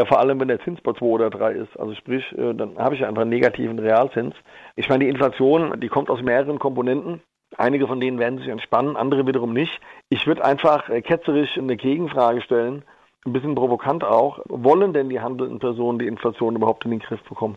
vor 0.08 0.20
allem 0.20 0.40
wenn 0.40 0.48
der 0.48 0.60
Zins 0.60 0.80
bei 0.82 0.92
2 0.92 1.04
oder 1.06 1.30
3 1.30 1.52
ist. 1.52 1.78
Also 1.78 1.94
sprich, 1.94 2.24
äh, 2.36 2.52
dann 2.54 2.76
habe 2.76 2.94
ich 2.94 3.04
einfach 3.06 3.22
einen 3.22 3.30
negativen 3.30 3.78
Realzins. 3.78 4.34
Ich 4.74 4.88
meine, 4.88 5.04
die 5.04 5.10
Inflation, 5.10 5.80
die 5.80 5.88
kommt 5.88 6.10
aus 6.10 6.20
mehreren 6.22 6.58
Komponenten. 6.58 7.22
Einige 7.56 7.86
von 7.86 8.00
denen 8.00 8.18
werden 8.18 8.38
sich 8.38 8.48
entspannen, 8.48 8.96
andere 8.96 9.26
wiederum 9.26 9.52
nicht. 9.52 9.80
Ich 10.08 10.26
würde 10.26 10.44
einfach 10.44 10.88
äh, 10.88 11.00
ketzerisch 11.00 11.56
eine 11.56 11.76
Gegenfrage 11.76 12.42
stellen, 12.42 12.84
ein 13.25 13.32
bisschen 13.32 13.54
provokant 13.54 14.04
auch. 14.04 14.40
Wollen 14.48 14.92
denn 14.92 15.08
die 15.08 15.20
handelnden 15.20 15.58
Personen 15.58 15.98
die 15.98 16.06
Inflation 16.06 16.56
überhaupt 16.56 16.84
in 16.84 16.90
den 16.90 17.00
Griff 17.00 17.22
bekommen? 17.25 17.56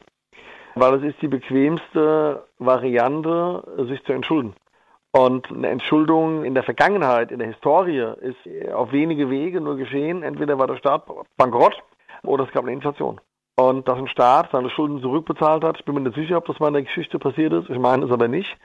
Weil 0.75 0.96
es 0.96 1.03
ist 1.03 1.22
die 1.22 1.27
bequemste 1.27 2.46
Variante, 2.60 3.63
sich 3.89 4.03
zu 4.06 4.13
entschulden. 4.13 4.53
Und 5.12 5.50
eine 5.51 5.70
Entschuldung 5.70 6.44
in 6.44 6.53
der 6.53 6.63
Vergangenheit, 6.63 7.32
in 7.32 7.39
der 7.39 7.48
Historie, 7.48 8.13
ist 8.22 8.72
auf 8.72 8.91
wenige 8.91 9.29
Wege 9.29 9.60
nur 9.60 9.75
geschehen. 9.75 10.22
Entweder 10.24 10.60
war 10.60 10.68
der 10.68 10.77
Staat 10.77 11.03
bankrott 11.36 11.82
oder 12.24 12.44
es 12.44 12.51
gab 12.51 12.63
eine 12.63 12.74
Inflation. 12.74 13.20
Und 13.56 13.88
dass 13.88 13.98
ein 13.98 14.08
Staat 14.08 14.51
seine 14.51 14.70
Schulden 14.70 15.01
zurückbezahlt 15.01 15.63
hat, 15.63 15.79
ich 15.79 15.86
bin 15.86 15.96
mir 15.96 16.01
nicht 16.01 16.15
sicher, 16.15 16.38
ob 16.38 16.46
das 16.46 16.60
mal 16.60 16.68
in 16.68 16.75
der 16.75 16.84
Geschichte 16.84 17.20
passiert 17.20 17.51
ist. 17.51 17.70
Ich 17.70 17.79
meine 17.79 18.06
es 18.06 18.12
aber 18.12 18.27
nicht. 18.27 18.56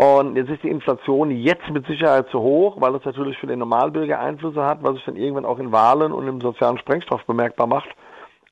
Und 0.00 0.34
jetzt 0.34 0.48
ist 0.48 0.62
die 0.62 0.70
Inflation 0.70 1.30
jetzt 1.30 1.68
mit 1.68 1.86
Sicherheit 1.86 2.26
zu 2.30 2.40
hoch, 2.40 2.80
weil 2.80 2.94
es 2.94 3.04
natürlich 3.04 3.36
für 3.36 3.46
den 3.46 3.58
Normalbürger 3.58 4.18
Einflüsse 4.18 4.64
hat, 4.64 4.78
was 4.82 4.94
sich 4.94 5.04
dann 5.04 5.16
irgendwann 5.16 5.44
auch 5.44 5.58
in 5.58 5.72
Wahlen 5.72 6.12
und 6.12 6.26
im 6.26 6.40
sozialen 6.40 6.78
Sprengstoff 6.78 7.22
bemerkbar 7.26 7.66
macht. 7.66 7.90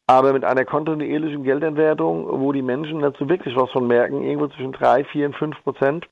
Aber 0.06 0.34
mit 0.34 0.44
einer 0.44 0.66
kontinuierlichen 0.66 1.44
Geldentwertung, 1.44 2.28
wo 2.42 2.52
die 2.52 2.60
Menschen 2.60 3.00
dazu 3.00 3.30
wirklich 3.30 3.56
was 3.56 3.70
von 3.70 3.86
merken, 3.86 4.22
irgendwo 4.24 4.48
zwischen 4.48 4.72
3, 4.72 5.04
4 5.04 5.26
und 5.28 5.36
5 5.36 5.64
Prozent. 5.64 6.06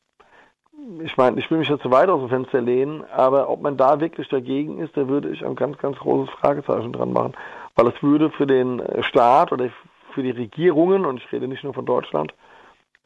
Ich 1.05 1.19
meine, 1.19 1.39
ich 1.39 1.51
will 1.51 1.59
mich 1.59 1.69
jetzt 1.69 1.83
zu 1.83 1.91
weit 1.91 2.09
aus 2.09 2.21
dem 2.21 2.31
Fenster 2.31 2.63
lehnen, 2.63 3.05
aber 3.15 3.51
ob 3.51 3.61
man 3.61 3.77
da 3.77 4.01
wirklich 4.01 4.31
dagegen 4.31 4.79
ist, 4.79 4.97
da 4.97 5.07
würde 5.07 5.29
ich 5.29 5.45
ein 5.45 5.55
ganz, 5.55 5.77
ganz 5.77 5.99
großes 5.99 6.33
Fragezeichen 6.37 6.95
dran 6.95 7.13
machen. 7.13 7.35
Weil 7.75 7.89
es 7.89 8.03
würde 8.03 8.31
für 8.31 8.47
den 8.47 8.81
Staat 9.01 9.53
oder 9.53 9.69
für 10.15 10.23
die 10.23 10.31
Regierungen, 10.31 11.05
und 11.05 11.19
ich 11.19 11.31
rede 11.31 11.47
nicht 11.47 11.63
nur 11.63 11.75
von 11.75 11.85
Deutschland, 11.85 12.33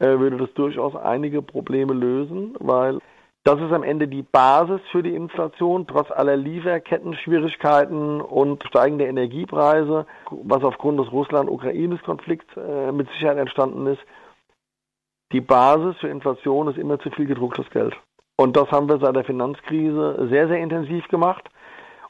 würde 0.01 0.37
das 0.37 0.53
durchaus 0.53 0.95
einige 0.95 1.41
Probleme 1.41 1.93
lösen, 1.93 2.55
weil 2.59 2.99
das 3.43 3.59
ist 3.59 3.71
am 3.71 3.83
Ende 3.83 4.07
die 4.07 4.21
Basis 4.21 4.81
für 4.91 5.01
die 5.01 5.15
Inflation, 5.15 5.87
trotz 5.87 6.11
aller 6.11 6.37
Lieferketten-Schwierigkeiten 6.37 8.21
und 8.21 8.63
steigender 8.65 9.07
Energiepreise, 9.07 10.05
was 10.43 10.63
aufgrund 10.63 10.99
des 10.99 11.11
Russland-Ukraines-Konflikts 11.11 12.55
äh, 12.55 12.91
mit 12.91 13.09
Sicherheit 13.09 13.37
entstanden 13.37 13.87
ist. 13.87 14.01
Die 15.31 15.41
Basis 15.41 15.97
für 15.97 16.09
Inflation 16.09 16.67
ist 16.67 16.77
immer 16.77 16.99
zu 16.99 17.09
viel 17.09 17.25
gedrucktes 17.25 17.67
Geld. 17.71 17.95
Und 18.37 18.57
das 18.57 18.69
haben 18.71 18.89
wir 18.89 18.99
seit 18.99 19.15
der 19.15 19.23
Finanzkrise 19.23 20.27
sehr, 20.29 20.47
sehr 20.47 20.59
intensiv 20.59 21.07
gemacht. 21.07 21.49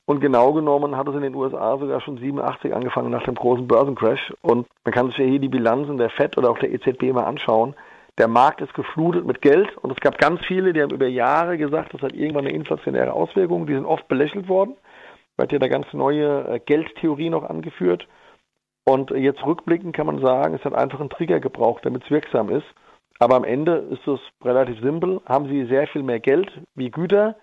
Und 0.05 0.19
genau 0.19 0.51
genommen 0.53 0.97
hat 0.97 1.07
es 1.07 1.15
in 1.15 1.21
den 1.21 1.35
USA 1.35 1.77
sogar 1.77 2.01
schon 2.01 2.17
87 2.17 2.73
angefangen 2.73 3.11
nach 3.11 3.23
dem 3.23 3.35
großen 3.35 3.67
Börsencrash. 3.67 4.33
Und 4.41 4.67
man 4.83 4.93
kann 4.93 5.07
sich 5.07 5.17
ja 5.17 5.25
hier 5.25 5.39
die 5.39 5.47
Bilanzen 5.47 5.97
der 5.97 6.09
FED 6.09 6.37
oder 6.37 6.49
auch 6.49 6.57
der 6.57 6.71
EZB 6.71 7.13
mal 7.13 7.25
anschauen. 7.25 7.75
Der 8.17 8.27
Markt 8.27 8.61
ist 8.61 8.73
geflutet 8.73 9.25
mit 9.25 9.41
Geld 9.41 9.77
und 9.77 9.91
es 9.91 9.99
gab 10.01 10.17
ganz 10.17 10.45
viele, 10.45 10.73
die 10.73 10.81
haben 10.81 10.93
über 10.93 11.07
Jahre 11.07 11.57
gesagt, 11.57 11.93
das 11.93 12.01
hat 12.01 12.13
irgendwann 12.13 12.45
eine 12.45 12.55
inflationäre 12.55 13.13
Auswirkung. 13.13 13.67
Die 13.67 13.73
sind 13.73 13.85
oft 13.85 14.07
belächelt 14.07 14.49
worden. 14.49 14.75
Hat 15.39 15.51
ja 15.51 15.59
da 15.59 15.67
ganz 15.67 15.91
neue 15.93 16.47
äh, 16.47 16.59
Geldtheorie 16.59 17.29
noch 17.29 17.43
angeführt. 17.43 18.07
Und 18.83 19.11
jetzt 19.11 19.45
rückblickend 19.45 19.95
kann 19.95 20.07
man 20.07 20.19
sagen, 20.19 20.55
es 20.55 20.65
hat 20.65 20.73
einfach 20.73 20.99
einen 20.99 21.09
Trigger 21.09 21.39
gebraucht, 21.39 21.85
damit 21.85 22.03
es 22.03 22.11
wirksam 22.11 22.49
ist. 22.49 22.65
Aber 23.19 23.35
am 23.35 23.43
Ende 23.43 23.75
ist 23.91 24.07
es 24.07 24.19
relativ 24.43 24.79
simpel. 24.81 25.21
Haben 25.25 25.47
Sie 25.47 25.65
sehr 25.65 25.87
viel 25.87 26.03
mehr 26.03 26.19
Geld 26.19 26.51
wie 26.75 26.89
Güter, 26.89 27.35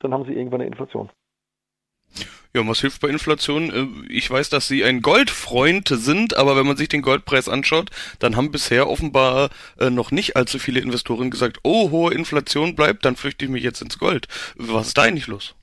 dann 0.00 0.12
haben 0.12 0.24
Sie 0.24 0.34
irgendwann 0.34 0.60
eine 0.60 0.68
Inflation. 0.68 1.10
Ja, 2.54 2.60
was 2.68 2.80
hilft 2.82 3.00
bei 3.00 3.08
Inflation? 3.08 3.70
Äh, 3.70 4.12
ich 4.12 4.30
weiß, 4.30 4.50
dass 4.50 4.68
Sie 4.68 4.84
ein 4.84 5.00
Goldfreund 5.00 5.88
sind, 5.88 6.36
aber 6.36 6.54
wenn 6.54 6.66
man 6.66 6.76
sich 6.76 6.88
den 6.88 7.00
Goldpreis 7.00 7.48
anschaut, 7.48 7.90
dann 8.18 8.36
haben 8.36 8.50
bisher 8.50 8.88
offenbar 8.88 9.48
äh, 9.80 9.88
noch 9.88 10.10
nicht 10.10 10.36
allzu 10.36 10.58
viele 10.58 10.80
Investoren 10.80 11.30
gesagt, 11.30 11.58
oh, 11.62 11.90
hohe 11.90 12.12
Inflation 12.12 12.76
bleibt, 12.76 13.06
dann 13.06 13.16
flüchte 13.16 13.46
ich 13.46 13.50
mich 13.50 13.62
jetzt 13.62 13.80
ins 13.80 13.98
Gold. 13.98 14.28
Was 14.56 14.88
ist 14.88 14.98
da 14.98 15.02
eigentlich 15.02 15.28
los? 15.28 15.54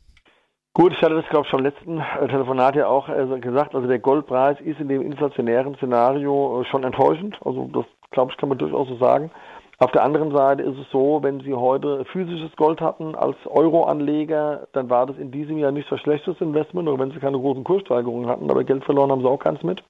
Gut, 0.74 0.94
ich 0.94 1.02
hatte 1.02 1.16
das, 1.16 1.30
glaube 1.30 1.46
ich, 1.46 1.52
schon 1.52 1.60
im 1.60 1.66
letzten 1.66 2.00
äh, 2.00 2.28
Telefonat 2.28 2.76
ja 2.76 2.88
auch 2.88 3.08
gesagt. 3.40 3.76
Also 3.76 3.88
der 3.88 4.00
Goldpreis 4.00 4.60
ist 4.62 4.80
in 4.80 4.88
dem 4.88 5.04
inflationären 5.04 5.76
Szenario 5.76 6.64
schon 6.72 6.84
enttäuschend. 6.84 7.38
Also 7.46 7.70
das, 7.72 7.86
glaube 8.10 8.32
ich, 8.32 8.38
kann 8.38 8.50
man 8.50 8.58
durchaus 8.58 8.88
so 8.88 8.98
sagen. 8.98 9.30
Auf 9.82 9.92
der 9.92 10.04
anderen 10.04 10.36
Seite 10.36 10.64
ist 10.64 10.78
es 10.78 10.92
so, 10.92 11.24
wenn 11.24 11.40
Sie 11.40 11.54
heute 11.54 12.04
physisches 12.12 12.54
Gold 12.58 12.82
hatten 12.82 13.16
als 13.16 13.38
Euro-Anleger, 13.46 14.68
dann 14.74 14.90
war 14.90 15.06
das 15.06 15.18
in 15.18 15.32
diesem 15.32 15.58
Jahr 15.58 15.72
nicht 15.72 15.90
das 15.90 16.02
schlechteste 16.02 16.44
Investment, 16.44 16.90
auch 16.90 17.00
wenn 17.00 17.12
Sie 17.12 17.20
keine 17.20 17.40
großen 17.40 17.64
Kurssteigerungen 17.64 18.30
hatten, 18.30 18.52
aber 18.52 18.66
Geld 18.66 18.84
verloren 18.84 19.10
haben 19.10 19.22
Sie 19.22 19.30
auch 19.30 19.40
keins 19.40 19.64
mit. 19.64 19.82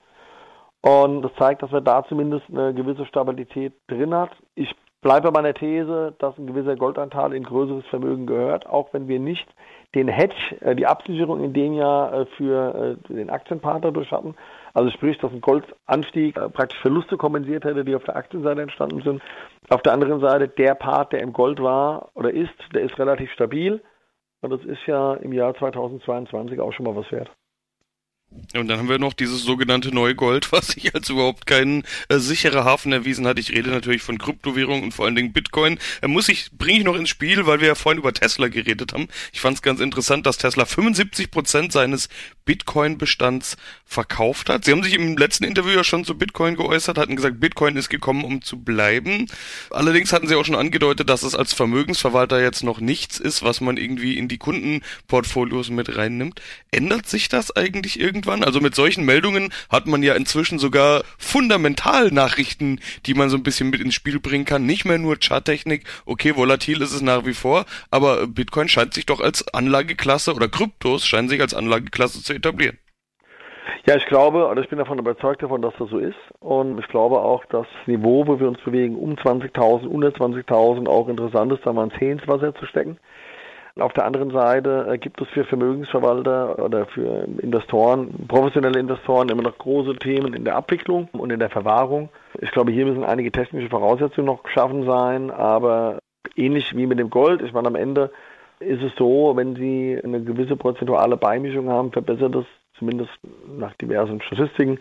Und 0.81 1.24
das 1.24 1.31
zeigt, 1.39 1.63
dass 1.63 1.72
wir 1.72 1.81
da 1.81 2.03
zumindest 2.05 2.46
eine 2.50 2.72
gewisse 2.75 3.08
Stabilität 3.08 3.74
drin 3.88 4.13
hat. 4.13 4.29
Ich 4.53 4.75
bleibe 5.01 5.31
bei 5.31 5.41
meiner 5.41 5.55
These, 5.55 6.13
dass 6.19 6.38
ein 6.38 6.46
gewisser 6.46 6.75
Goldanteil 6.75 7.34
in 7.34 7.43
größeres 7.43 7.86
Vermögen 7.88 8.27
gehört, 8.27 8.67
auch 8.67 8.89
wenn 8.93 9.08
wir 9.08 9.19
nicht 9.19 9.48
den 9.96 10.08
Hedge, 10.08 10.36
äh, 10.62 10.75
die 10.75 10.86
Absicherung 10.86 11.43
in 11.43 11.53
dem 11.53 11.74
Jahr 11.74 12.13
äh, 12.13 12.25
für 12.38 12.98
äh, 13.10 13.13
den 13.13 13.31
Aktienpartner 13.31 13.91
durch 13.91 14.12
hatten. 14.12 14.36
Also 14.73 14.89
sprich, 14.91 15.17
dass 15.17 15.31
ein 15.31 15.41
Goldanstieg 15.41 16.35
praktisch 16.53 16.79
Verluste 16.81 17.17
kompensiert 17.17 17.63
hätte, 17.63 17.83
die 17.83 17.95
auf 17.95 18.03
der 18.03 18.15
Aktienseite 18.15 18.61
entstanden 18.61 19.01
sind. 19.01 19.21
Auf 19.69 19.81
der 19.81 19.93
anderen 19.93 20.19
Seite, 20.21 20.47
der 20.47 20.75
Part, 20.75 21.13
der 21.13 21.21
im 21.21 21.33
Gold 21.33 21.61
war 21.61 22.09
oder 22.15 22.31
ist, 22.31 22.53
der 22.73 22.81
ist 22.81 22.97
relativ 22.97 23.31
stabil. 23.31 23.81
Und 24.41 24.51
das 24.51 24.63
ist 24.63 24.85
ja 24.85 25.15
im 25.15 25.33
Jahr 25.33 25.53
2022 25.55 26.59
auch 26.59 26.71
schon 26.71 26.85
mal 26.85 26.95
was 26.95 27.11
wert. 27.11 27.29
Und 28.53 28.67
dann 28.67 28.79
haben 28.79 28.89
wir 28.89 29.00
noch 29.00 29.13
dieses 29.13 29.43
sogenannte 29.43 29.93
Neugold, 29.93 30.51
was 30.51 30.67
sich 30.67 30.93
als 30.96 31.10
überhaupt 31.10 31.46
kein 31.46 31.84
äh, 32.10 32.17
sicherer 32.17 32.65
Hafen 32.65 32.91
erwiesen 32.91 33.27
hat. 33.27 33.39
Ich 33.39 33.51
rede 33.51 33.69
natürlich 33.69 34.01
von 34.01 34.17
Kryptowährungen 34.17 34.84
und 34.84 34.91
vor 34.93 35.05
allen 35.05 35.15
Dingen 35.15 35.34
Bitcoin. 35.34 35.79
Äh, 36.01 36.08
muss 36.08 36.29
ich, 36.29 36.51
bringe 36.51 36.79
ich 36.79 36.86
noch 36.86 36.96
ins 36.96 37.10
Spiel, 37.10 37.46
weil 37.46 37.62
wir 37.62 37.67
ja 37.67 37.75
vorhin 37.75 38.00
über 38.00 38.13
Tesla 38.13 38.48
geredet 38.48 38.93
haben. 38.93 39.08
Ich 39.34 39.41
fand 39.41 39.58
es 39.58 39.62
ganz 39.62 39.79
interessant, 39.79 40.25
dass 40.25 40.38
Tesla 40.38 40.65
75 40.65 41.31
Prozent 41.31 41.72
seines 41.72 42.10
Bitcoin-Bestands 42.46 43.58
verkauft 43.86 44.50
hat. 44.50 44.65
Sie 44.65 44.72
haben 44.72 44.84
sich 44.84 44.93
im 44.93 45.17
letzten 45.17 45.43
Interview 45.43 45.72
ja 45.72 45.84
schon 45.84 46.05
zu 46.05 46.17
Bitcoin 46.17 46.55
geäußert, 46.55 46.98
hatten 46.98 47.15
gesagt, 47.15 47.39
Bitcoin 47.39 47.75
ist 47.75 47.89
gekommen, 47.89 48.24
um 48.24 48.41
zu 48.41 48.60
bleiben. 48.60 49.27
Allerdings 49.69 50.13
hatten 50.13 50.27
sie 50.27 50.36
auch 50.36 50.46
schon 50.46 50.55
angedeutet, 50.55 51.10
dass 51.10 51.24
es 51.24 51.36
als 51.36 51.53
Vermögensverwalter 51.53 52.41
jetzt 52.41 52.63
noch 52.63 52.79
nichts 52.79 53.19
ist, 53.19 53.43
was 53.43 53.62
man 53.62 53.77
irgendwie 53.77 54.17
in 54.17 54.27
die 54.27 54.38
Kundenportfolios 54.38 55.69
mit 55.69 55.96
reinnimmt. 55.96 56.41
Ändert 56.72 57.08
sich 57.08 57.29
das 57.29 57.55
eigentlich 57.55 58.00
irgendwie? 58.00 58.28
Irgendwann. 58.29 58.43
Also 58.43 58.62
mit 58.62 58.75
solchen 58.75 59.05
Meldungen 59.05 59.51
hat 59.69 59.88
man 59.88 60.03
ja 60.03 60.13
inzwischen 60.13 60.59
sogar 60.59 61.03
fundamental 61.17 62.12
Nachrichten, 62.12 62.79
die 63.05 63.13
man 63.13 63.29
so 63.29 63.38
ein 63.38 63.43
bisschen 63.43 63.69
mit 63.69 63.81
ins 63.81 63.95
Spiel 63.95 64.19
bringen 64.19 64.45
kann. 64.45 64.65
Nicht 64.65 64.86
mehr 64.86 64.98
nur 64.98 65.17
Charttechnik. 65.17 65.83
Okay, 66.05 66.36
volatil 66.36 66.81
ist 66.81 66.93
es 66.93 67.01
nach 67.01 67.25
wie 67.25 67.33
vor, 67.33 67.65
aber 67.91 68.27
Bitcoin 68.27 68.69
scheint 68.69 68.93
sich 68.93 69.05
doch 69.05 69.19
als 69.19 69.48
Anlageklasse 69.53 70.33
oder 70.33 70.48
Kryptos 70.48 71.05
scheinen 71.05 71.29
sich 71.29 71.41
als 71.41 71.53
Anlageklasse 71.53 72.24
zu 72.24 72.33
etablieren. 72.33 72.77
Ja, 73.86 73.95
ich 73.95 74.05
glaube, 74.05 74.48
oder 74.48 74.62
ich 74.62 74.69
bin 74.69 74.77
davon 74.77 75.00
überzeugt 75.00 75.41
davon, 75.41 75.62
dass 75.62 75.74
das 75.79 75.89
so 75.89 76.00
ist. 76.00 76.17
Und 76.39 76.79
ich 76.79 76.88
glaube 76.88 77.19
auch, 77.19 77.45
dass 77.45 77.65
das 77.67 77.88
Niveau, 77.88 78.27
wo 78.27 78.39
wir 78.39 78.48
uns 78.48 78.59
bewegen, 78.62 78.95
um 78.95 79.13
20.000, 79.13 79.88
120.000 79.88 80.88
auch 80.88 81.07
interessant 81.07 81.51
ist, 81.53 81.65
da 81.65 81.74
mal 81.74 81.83
ein 81.83 81.93
Zeh 81.98 82.12
ins 82.12 82.27
Wasser 82.27 82.53
zu 82.55 82.65
stecken. 82.65 82.98
Auf 83.79 83.93
der 83.93 84.05
anderen 84.05 84.31
Seite 84.31 84.88
äh, 84.89 84.98
gibt 84.98 85.21
es 85.21 85.27
für 85.29 85.43
Vermögensverwalter 85.45 86.59
oder 86.59 86.86
für 86.88 87.27
Investoren, 87.41 88.27
professionelle 88.27 88.79
Investoren 88.79 89.29
immer 89.29 89.43
noch 89.43 89.57
große 89.57 89.95
Themen 89.95 90.33
in 90.33 90.43
der 90.43 90.55
Abwicklung 90.55 91.07
und 91.13 91.31
in 91.31 91.39
der 91.39 91.50
Verwahrung. 91.50 92.09
Ich 92.41 92.51
glaube, 92.51 92.71
hier 92.71 92.86
müssen 92.86 93.03
einige 93.03 93.31
technische 93.31 93.69
Voraussetzungen 93.69 94.27
noch 94.27 94.43
geschaffen 94.43 94.86
sein, 94.86 95.31
aber 95.31 96.00
ähnlich 96.36 96.75
wie 96.75 96.88
mit 96.88 97.00
dem 97.00 97.09
Gold, 97.09 97.41
ich 97.41 97.53
meine, 97.53 97.67
am 97.67 97.75
Ende 97.75 98.12
ist 98.59 98.83
es 98.83 98.93
so, 98.98 99.33
wenn 99.36 99.55
Sie 99.55 100.00
eine 100.03 100.21
gewisse 100.21 100.57
prozentuale 100.57 101.15
Beimischung 101.15 101.69
haben, 101.69 101.91
verbessert 101.91 102.36
das 102.36 102.45
zumindest 102.77 103.12
nach 103.57 103.74
diversen 103.75 104.21
Statistiken 104.21 104.79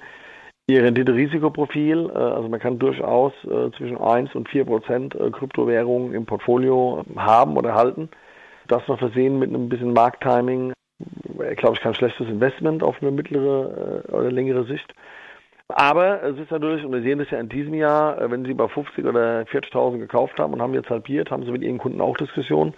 Ihr 0.66 0.82
Rendite-Risikoprofil. 0.82 2.10
Äh, 2.12 2.18
also 2.18 2.48
man 2.48 2.60
kann 2.60 2.78
durchaus 2.78 3.32
äh, 3.44 3.70
zwischen 3.76 3.98
1 3.98 4.34
und 4.34 4.48
4 4.48 4.64
Prozent 4.64 5.16
Kryptowährungen 5.32 6.14
im 6.14 6.26
Portfolio 6.26 7.04
haben 7.16 7.56
oder 7.56 7.74
halten. 7.74 8.08
Das 8.68 8.86
noch 8.86 8.98
versehen 8.98 9.38
mit 9.38 9.48
einem 9.48 9.68
bisschen 9.68 9.92
Markttiming, 9.92 10.72
glaube 11.56 11.74
ich, 11.74 11.80
kein 11.80 11.94
schlechtes 11.94 12.28
Investment 12.28 12.82
auf 12.82 13.00
eine 13.00 13.10
mittlere 13.10 14.04
äh, 14.08 14.12
oder 14.12 14.30
längere 14.30 14.64
Sicht. 14.64 14.94
Aber 15.68 16.22
es 16.22 16.38
ist 16.38 16.50
natürlich, 16.50 16.84
und 16.84 16.92
wir 16.92 17.02
sehen 17.02 17.18
das 17.18 17.30
ja 17.30 17.38
in 17.38 17.48
diesem 17.48 17.74
Jahr, 17.74 18.20
äh, 18.20 18.30
wenn 18.30 18.44
Sie 18.44 18.54
bei 18.54 18.68
50 18.68 19.04
oder 19.04 19.42
40.000 19.42 19.98
gekauft 19.98 20.38
haben 20.38 20.54
und 20.54 20.62
haben 20.62 20.74
jetzt 20.74 20.90
halbiert, 20.90 21.30
haben 21.30 21.44
Sie 21.44 21.50
mit 21.52 21.62
Ihren 21.62 21.78
Kunden 21.78 22.00
auch 22.00 22.16
Diskussionen. 22.16 22.74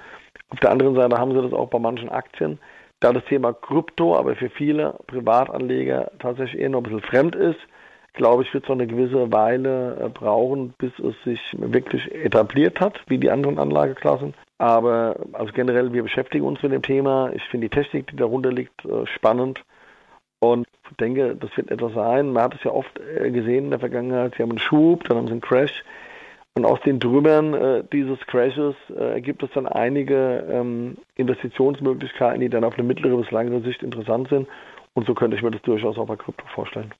Auf 0.50 0.60
der 0.60 0.70
anderen 0.70 0.94
Seite 0.94 1.16
haben 1.16 1.32
Sie 1.32 1.42
das 1.42 1.52
auch 1.52 1.68
bei 1.68 1.78
manchen 1.78 2.08
Aktien. 2.08 2.58
Da 3.00 3.12
das 3.12 3.24
Thema 3.24 3.52
Krypto 3.52 4.16
aber 4.16 4.36
für 4.36 4.50
viele 4.50 4.94
Privatanleger 5.06 6.10
tatsächlich 6.18 6.60
eher 6.60 6.68
noch 6.68 6.80
ein 6.80 6.84
bisschen 6.84 7.00
fremd 7.00 7.34
ist, 7.34 7.60
glaube 8.12 8.42
ich, 8.42 8.52
wird 8.52 8.64
es 8.64 8.68
noch 8.68 8.76
eine 8.76 8.86
gewisse 8.86 9.32
Weile 9.32 9.96
äh, 10.00 10.08
brauchen, 10.08 10.74
bis 10.78 10.92
es 10.98 11.14
sich 11.24 11.40
wirklich 11.52 12.12
etabliert 12.14 12.80
hat, 12.80 13.00
wie 13.06 13.18
die 13.18 13.30
anderen 13.30 13.58
Anlageklassen. 13.58 14.34
Aber 14.60 15.16
also 15.32 15.54
generell, 15.54 15.90
wir 15.94 16.02
beschäftigen 16.02 16.44
uns 16.44 16.62
mit 16.62 16.72
dem 16.72 16.82
Thema. 16.82 17.30
Ich 17.32 17.42
finde 17.44 17.70
die 17.70 17.74
Technik, 17.74 18.08
die 18.08 18.16
darunter 18.16 18.52
liegt, 18.52 18.84
äh, 18.84 19.06
spannend. 19.06 19.64
Und 20.38 20.66
denke, 20.98 21.34
das 21.34 21.56
wird 21.56 21.70
etwas 21.70 21.94
sein. 21.94 22.30
Man 22.34 22.42
hat 22.42 22.54
es 22.54 22.64
ja 22.64 22.70
oft 22.70 23.00
äh, 23.00 23.30
gesehen 23.30 23.64
in 23.64 23.70
der 23.70 23.78
Vergangenheit. 23.78 24.34
Sie 24.36 24.42
haben 24.42 24.50
einen 24.50 24.58
Schub, 24.58 25.04
dann 25.04 25.16
haben 25.16 25.28
sie 25.28 25.32
einen 25.32 25.40
Crash. 25.40 25.82
Und 26.52 26.66
aus 26.66 26.78
den 26.82 27.00
Trümmern 27.00 27.54
äh, 27.54 27.84
dieses 27.90 28.20
Crashes 28.26 28.74
äh, 28.94 29.20
es 29.20 29.50
dann 29.54 29.66
einige 29.66 30.46
ähm, 30.50 30.98
Investitionsmöglichkeiten, 31.14 32.42
die 32.42 32.50
dann 32.50 32.64
auf 32.64 32.74
eine 32.74 32.86
mittlere 32.86 33.16
bis 33.16 33.30
langere 33.30 33.62
Sicht 33.62 33.82
interessant 33.82 34.28
sind. 34.28 34.46
Und 34.92 35.06
so 35.06 35.14
könnte 35.14 35.38
ich 35.38 35.42
mir 35.42 35.52
das 35.52 35.62
durchaus 35.62 35.96
auch 35.96 36.06
bei 36.06 36.16
Krypto 36.16 36.44
vorstellen. 36.54 36.92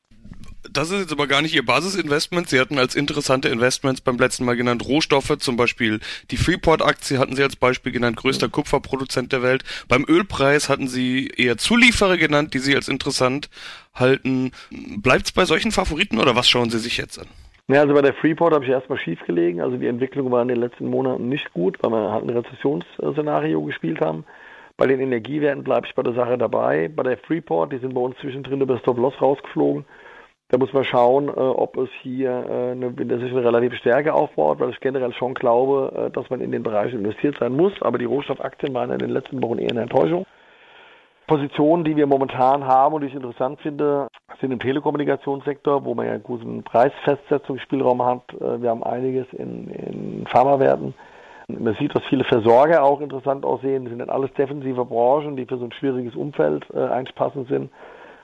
Das 0.68 0.90
ist 0.90 1.00
jetzt 1.00 1.12
aber 1.12 1.26
gar 1.26 1.42
nicht 1.42 1.54
Ihr 1.54 1.64
Basisinvestment. 1.64 2.48
Sie 2.48 2.60
hatten 2.60 2.78
als 2.78 2.94
interessante 2.94 3.48
Investments 3.48 4.00
beim 4.00 4.18
letzten 4.18 4.44
Mal 4.44 4.56
genannt 4.56 4.86
Rohstoffe, 4.86 5.38
zum 5.38 5.56
Beispiel 5.56 6.00
die 6.30 6.36
Freeport-Aktie 6.36 7.18
hatten 7.18 7.34
Sie 7.34 7.42
als 7.42 7.56
Beispiel 7.56 7.92
genannt, 7.92 8.16
größter 8.16 8.48
Kupferproduzent 8.48 9.32
der 9.32 9.42
Welt. 9.42 9.64
Beim 9.88 10.04
Ölpreis 10.06 10.68
hatten 10.68 10.88
Sie 10.88 11.28
eher 11.28 11.56
Zulieferer 11.56 12.18
genannt, 12.18 12.52
die 12.54 12.58
Sie 12.58 12.74
als 12.74 12.88
interessant 12.88 13.48
halten. 13.94 14.52
Bleibt 14.70 15.26
es 15.26 15.32
bei 15.32 15.44
solchen 15.44 15.72
Favoriten 15.72 16.18
oder 16.18 16.36
was 16.36 16.48
schauen 16.48 16.70
Sie 16.70 16.78
sich 16.78 16.96
jetzt 16.98 17.18
an? 17.18 17.26
Ja, 17.68 17.82
also 17.82 17.94
bei 17.94 18.02
der 18.02 18.14
Freeport 18.14 18.52
habe 18.52 18.64
ich 18.64 18.70
erstmal 18.70 18.98
schief 18.98 19.20
gelegen. 19.26 19.60
Also 19.60 19.76
die 19.76 19.86
Entwicklung 19.86 20.30
war 20.30 20.42
in 20.42 20.48
den 20.48 20.58
letzten 20.58 20.86
Monaten 20.88 21.28
nicht 21.28 21.52
gut, 21.52 21.78
weil 21.80 21.90
wir 21.90 22.10
halt 22.10 22.24
ein 22.24 22.30
Rezessionsszenario 22.30 23.62
gespielt 23.62 24.00
haben. 24.00 24.24
Bei 24.76 24.86
den 24.86 24.98
Energiewerten 24.98 25.62
bleibe 25.62 25.86
ich 25.86 25.94
bei 25.94 26.02
der 26.02 26.14
Sache 26.14 26.36
dabei. 26.36 26.88
Bei 26.88 27.02
der 27.02 27.18
Freeport, 27.18 27.72
die 27.72 27.78
sind 27.78 27.94
bei 27.94 28.00
uns 28.00 28.16
zwischendrin 28.18 28.60
über 28.60 28.78
Stop-Loss 28.78 29.20
rausgeflogen. 29.22 29.84
Da 30.50 30.59
muss 30.59 30.73
man 30.73 30.83
schauen, 30.83 31.28
äh, 31.28 31.30
ob 31.30 31.76
es 31.76 31.88
hier 32.02 32.30
äh, 32.30 32.73
eine, 32.73 32.87
eine 32.88 33.45
relative 33.45 33.76
Stärke 33.76 34.12
aufbaut, 34.12 34.59
weil 34.59 34.71
ich 34.71 34.80
generell 34.80 35.12
schon 35.12 35.35
glaube, 35.35 36.09
äh, 36.09 36.11
dass 36.11 36.28
man 36.28 36.40
in 36.40 36.50
den 36.50 36.64
Bereich 36.64 36.92
investiert 36.92 37.37
sein 37.38 37.57
muss. 37.57 37.73
Aber 37.83 37.99
die 37.99 38.04
Rohstoffaktien 38.04 38.75
waren 38.75 38.90
in 38.90 38.99
den 38.99 39.11
letzten 39.11 39.40
Wochen 39.42 39.59
eher 39.59 39.71
eine 39.71 39.83
Enttäuschung. 39.83 40.26
Positionen, 41.28 41.85
die 41.85 41.95
wir 41.95 42.09
momentan 42.09 42.66
haben 42.66 42.95
und 42.97 43.02
die 43.02 43.07
ich 43.07 43.14
interessant 43.14 43.61
finde, 43.61 44.09
sind 44.40 44.50
im 44.50 44.59
Telekommunikationssektor, 44.59 45.85
wo 45.85 45.95
man 45.95 46.07
ja 46.07 46.14
einen 46.14 46.25
guten 46.25 46.64
Preisfestsetzungsspielraum 46.64 48.04
hat. 48.04 48.23
Äh, 48.40 48.61
wir 48.61 48.71
haben 48.71 48.83
einiges 48.83 49.26
in, 49.35 49.69
in 49.69 50.26
Pharmawerten. 50.26 50.95
Man 51.47 51.75
sieht, 51.75 51.95
dass 51.95 52.02
viele 52.09 52.25
Versorger 52.25 52.83
auch 52.83 53.00
interessant 53.00 53.45
aussehen. 53.45 53.85
Das 53.85 53.90
sind 53.90 54.00
dann 54.00 54.11
alles 54.11 54.33
defensive 54.35 54.85
Branchen, 54.85 55.37
die 55.37 55.47
für 55.47 55.59
so 55.59 55.64
ein 55.64 55.73
schwieriges 55.73 56.16
Umfeld 56.16 56.66
äh, 56.75 56.80
eigentlich 56.80 57.14
passend 57.14 57.49
sind. 57.49 57.71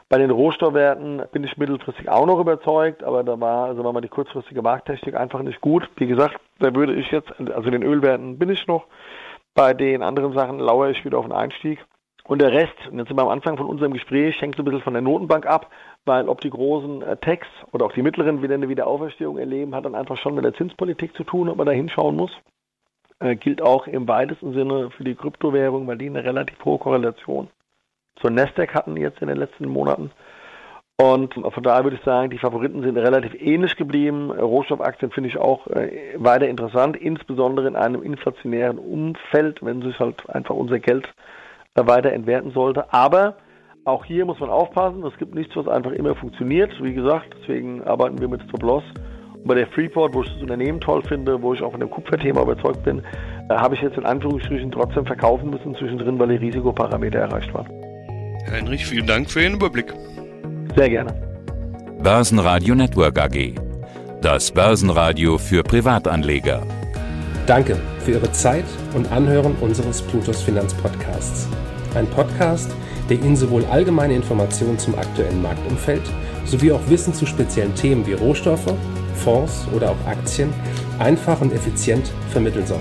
Bei 0.08 0.18
den 0.18 0.30
Rohstoffwerten 0.30 1.22
bin 1.32 1.42
ich 1.42 1.56
mittelfristig 1.56 2.08
auch 2.08 2.26
noch 2.26 2.38
überzeugt, 2.38 3.02
aber 3.02 3.24
da 3.24 3.40
war, 3.40 3.66
also 3.66 3.82
war 3.82 3.92
mal 3.92 4.00
die 4.00 4.08
kurzfristige 4.08 4.62
Markttechnik 4.62 5.16
einfach 5.16 5.42
nicht 5.42 5.60
gut. 5.60 5.88
Wie 5.96 6.06
gesagt, 6.06 6.38
da 6.60 6.72
würde 6.72 6.94
ich 6.94 7.10
jetzt, 7.10 7.28
also 7.40 7.70
den 7.70 7.82
Ölwerten 7.82 8.38
bin 8.38 8.50
ich 8.50 8.68
noch. 8.68 8.86
Bei 9.54 9.74
den 9.74 10.02
anderen 10.02 10.32
Sachen 10.32 10.60
lauere 10.60 10.90
ich 10.90 11.04
wieder 11.04 11.18
auf 11.18 11.24
den 11.24 11.32
Einstieg. 11.32 11.84
Und 12.22 12.40
der 12.40 12.52
Rest, 12.52 12.74
und 12.88 12.98
jetzt 12.98 13.08
sind 13.08 13.16
wir 13.16 13.22
am 13.22 13.30
Anfang 13.30 13.56
von 13.56 13.66
unserem 13.66 13.94
Gespräch, 13.94 14.40
hängt 14.40 14.54
so 14.54 14.62
ein 14.62 14.64
bisschen 14.64 14.82
von 14.82 14.92
der 14.92 15.02
Notenbank 15.02 15.44
ab, 15.46 15.70
weil 16.04 16.28
ob 16.28 16.40
die 16.40 16.50
großen 16.50 17.02
äh, 17.02 17.16
Techs 17.16 17.48
oder 17.72 17.86
auch 17.86 17.92
die 17.92 18.02
mittleren 18.02 18.42
wieder 18.42 18.54
eine 18.54 18.68
Wiederauferstehung 18.68 19.38
erleben, 19.38 19.74
hat 19.74 19.86
dann 19.86 19.94
einfach 19.96 20.18
schon 20.18 20.36
mit 20.36 20.44
der 20.44 20.54
Zinspolitik 20.54 21.16
zu 21.16 21.24
tun, 21.24 21.48
ob 21.48 21.56
man 21.56 21.66
da 21.66 21.72
hinschauen 21.72 22.14
muss. 22.14 22.32
Äh, 23.18 23.34
gilt 23.34 23.60
auch 23.60 23.88
im 23.88 24.06
weitesten 24.06 24.52
Sinne 24.52 24.90
für 24.90 25.02
die 25.02 25.16
Kryptowährung, 25.16 25.86
weil 25.88 25.98
die 25.98 26.06
eine 26.06 26.22
relativ 26.22 26.64
hohe 26.64 26.78
Korrelation 26.78 27.48
zur 28.20 28.30
Nasdaq 28.30 28.74
hatten 28.74 28.96
jetzt 28.96 29.20
in 29.22 29.28
den 29.28 29.36
letzten 29.36 29.66
Monaten. 29.66 30.10
Und 30.98 31.34
von 31.34 31.62
daher 31.62 31.84
würde 31.84 31.96
ich 31.96 32.04
sagen, 32.04 32.30
die 32.30 32.38
Favoriten 32.38 32.82
sind 32.82 32.96
relativ 32.96 33.34
ähnlich 33.34 33.76
geblieben. 33.76 34.30
Rohstoffaktien 34.30 35.10
finde 35.10 35.28
ich 35.28 35.36
auch 35.36 35.66
äh, 35.66 36.14
weiter 36.16 36.48
interessant, 36.48 36.96
insbesondere 36.96 37.68
in 37.68 37.76
einem 37.76 38.02
inflationären 38.02 38.78
Umfeld, 38.78 39.62
wenn 39.62 39.82
sich 39.82 39.98
halt 39.98 40.28
einfach 40.30 40.54
unser 40.54 40.78
Geld 40.78 41.06
äh, 41.74 41.86
weiter 41.86 42.12
entwerten 42.12 42.50
sollte. 42.52 42.94
Aber 42.94 43.36
auch 43.84 44.06
hier 44.06 44.24
muss 44.24 44.40
man 44.40 44.48
aufpassen, 44.48 45.04
es 45.04 45.16
gibt 45.18 45.34
nichts, 45.34 45.54
was 45.54 45.68
einfach 45.68 45.92
immer 45.92 46.14
funktioniert. 46.14 46.72
Wie 46.82 46.94
gesagt, 46.94 47.36
deswegen 47.42 47.84
arbeiten 47.84 48.18
wir 48.18 48.28
mit 48.28 48.40
Stop 48.48 48.62
Loss. 48.62 48.84
Und 49.34 49.46
bei 49.46 49.54
der 49.54 49.66
Freeport, 49.66 50.14
wo 50.14 50.22
ich 50.22 50.32
das 50.32 50.40
Unternehmen 50.40 50.80
toll 50.80 51.02
finde, 51.02 51.42
wo 51.42 51.52
ich 51.52 51.62
auch 51.62 51.72
von 51.72 51.80
dem 51.80 51.90
Kupferthema 51.90 52.40
überzeugt 52.40 52.82
bin, 52.84 53.02
äh, 53.50 53.54
habe 53.54 53.74
ich 53.74 53.82
jetzt 53.82 53.98
in 53.98 54.06
Anführungsstrichen 54.06 54.72
trotzdem 54.72 55.04
verkaufen 55.04 55.50
müssen 55.50 55.74
zwischendrin, 55.74 56.18
weil 56.18 56.28
die 56.28 56.36
Risikoparameter 56.36 57.18
erreicht 57.18 57.52
waren. 57.52 57.85
Heinrich, 58.50 58.86
vielen 58.86 59.06
Dank 59.06 59.30
für 59.30 59.42
Ihren 59.42 59.54
Überblick. 59.54 59.92
Sehr 60.76 60.88
gerne. 60.88 61.12
Börsenradio 62.00 62.74
Network 62.74 63.18
AG. 63.18 63.54
Das 64.22 64.50
Börsenradio 64.50 65.36
für 65.38 65.62
Privatanleger. 65.62 66.62
Danke 67.46 67.76
für 68.04 68.12
Ihre 68.12 68.30
Zeit 68.32 68.64
und 68.94 69.10
Anhören 69.10 69.56
unseres 69.60 70.00
Plutos 70.02 70.42
Finanzpodcasts. 70.42 71.48
Ein 71.94 72.06
Podcast, 72.06 72.70
der 73.10 73.18
Ihnen 73.18 73.36
sowohl 73.36 73.64
allgemeine 73.66 74.14
Informationen 74.14 74.78
zum 74.78 74.96
aktuellen 74.96 75.42
Marktumfeld 75.42 76.02
sowie 76.44 76.72
auch 76.72 76.88
Wissen 76.88 77.14
zu 77.14 77.26
speziellen 77.26 77.74
Themen 77.74 78.06
wie 78.06 78.12
Rohstoffe, 78.12 78.72
Fonds 79.14 79.66
oder 79.74 79.90
auch 79.90 80.06
Aktien 80.06 80.52
einfach 80.98 81.40
und 81.40 81.52
effizient 81.52 82.12
vermitteln 82.30 82.66
soll. 82.66 82.80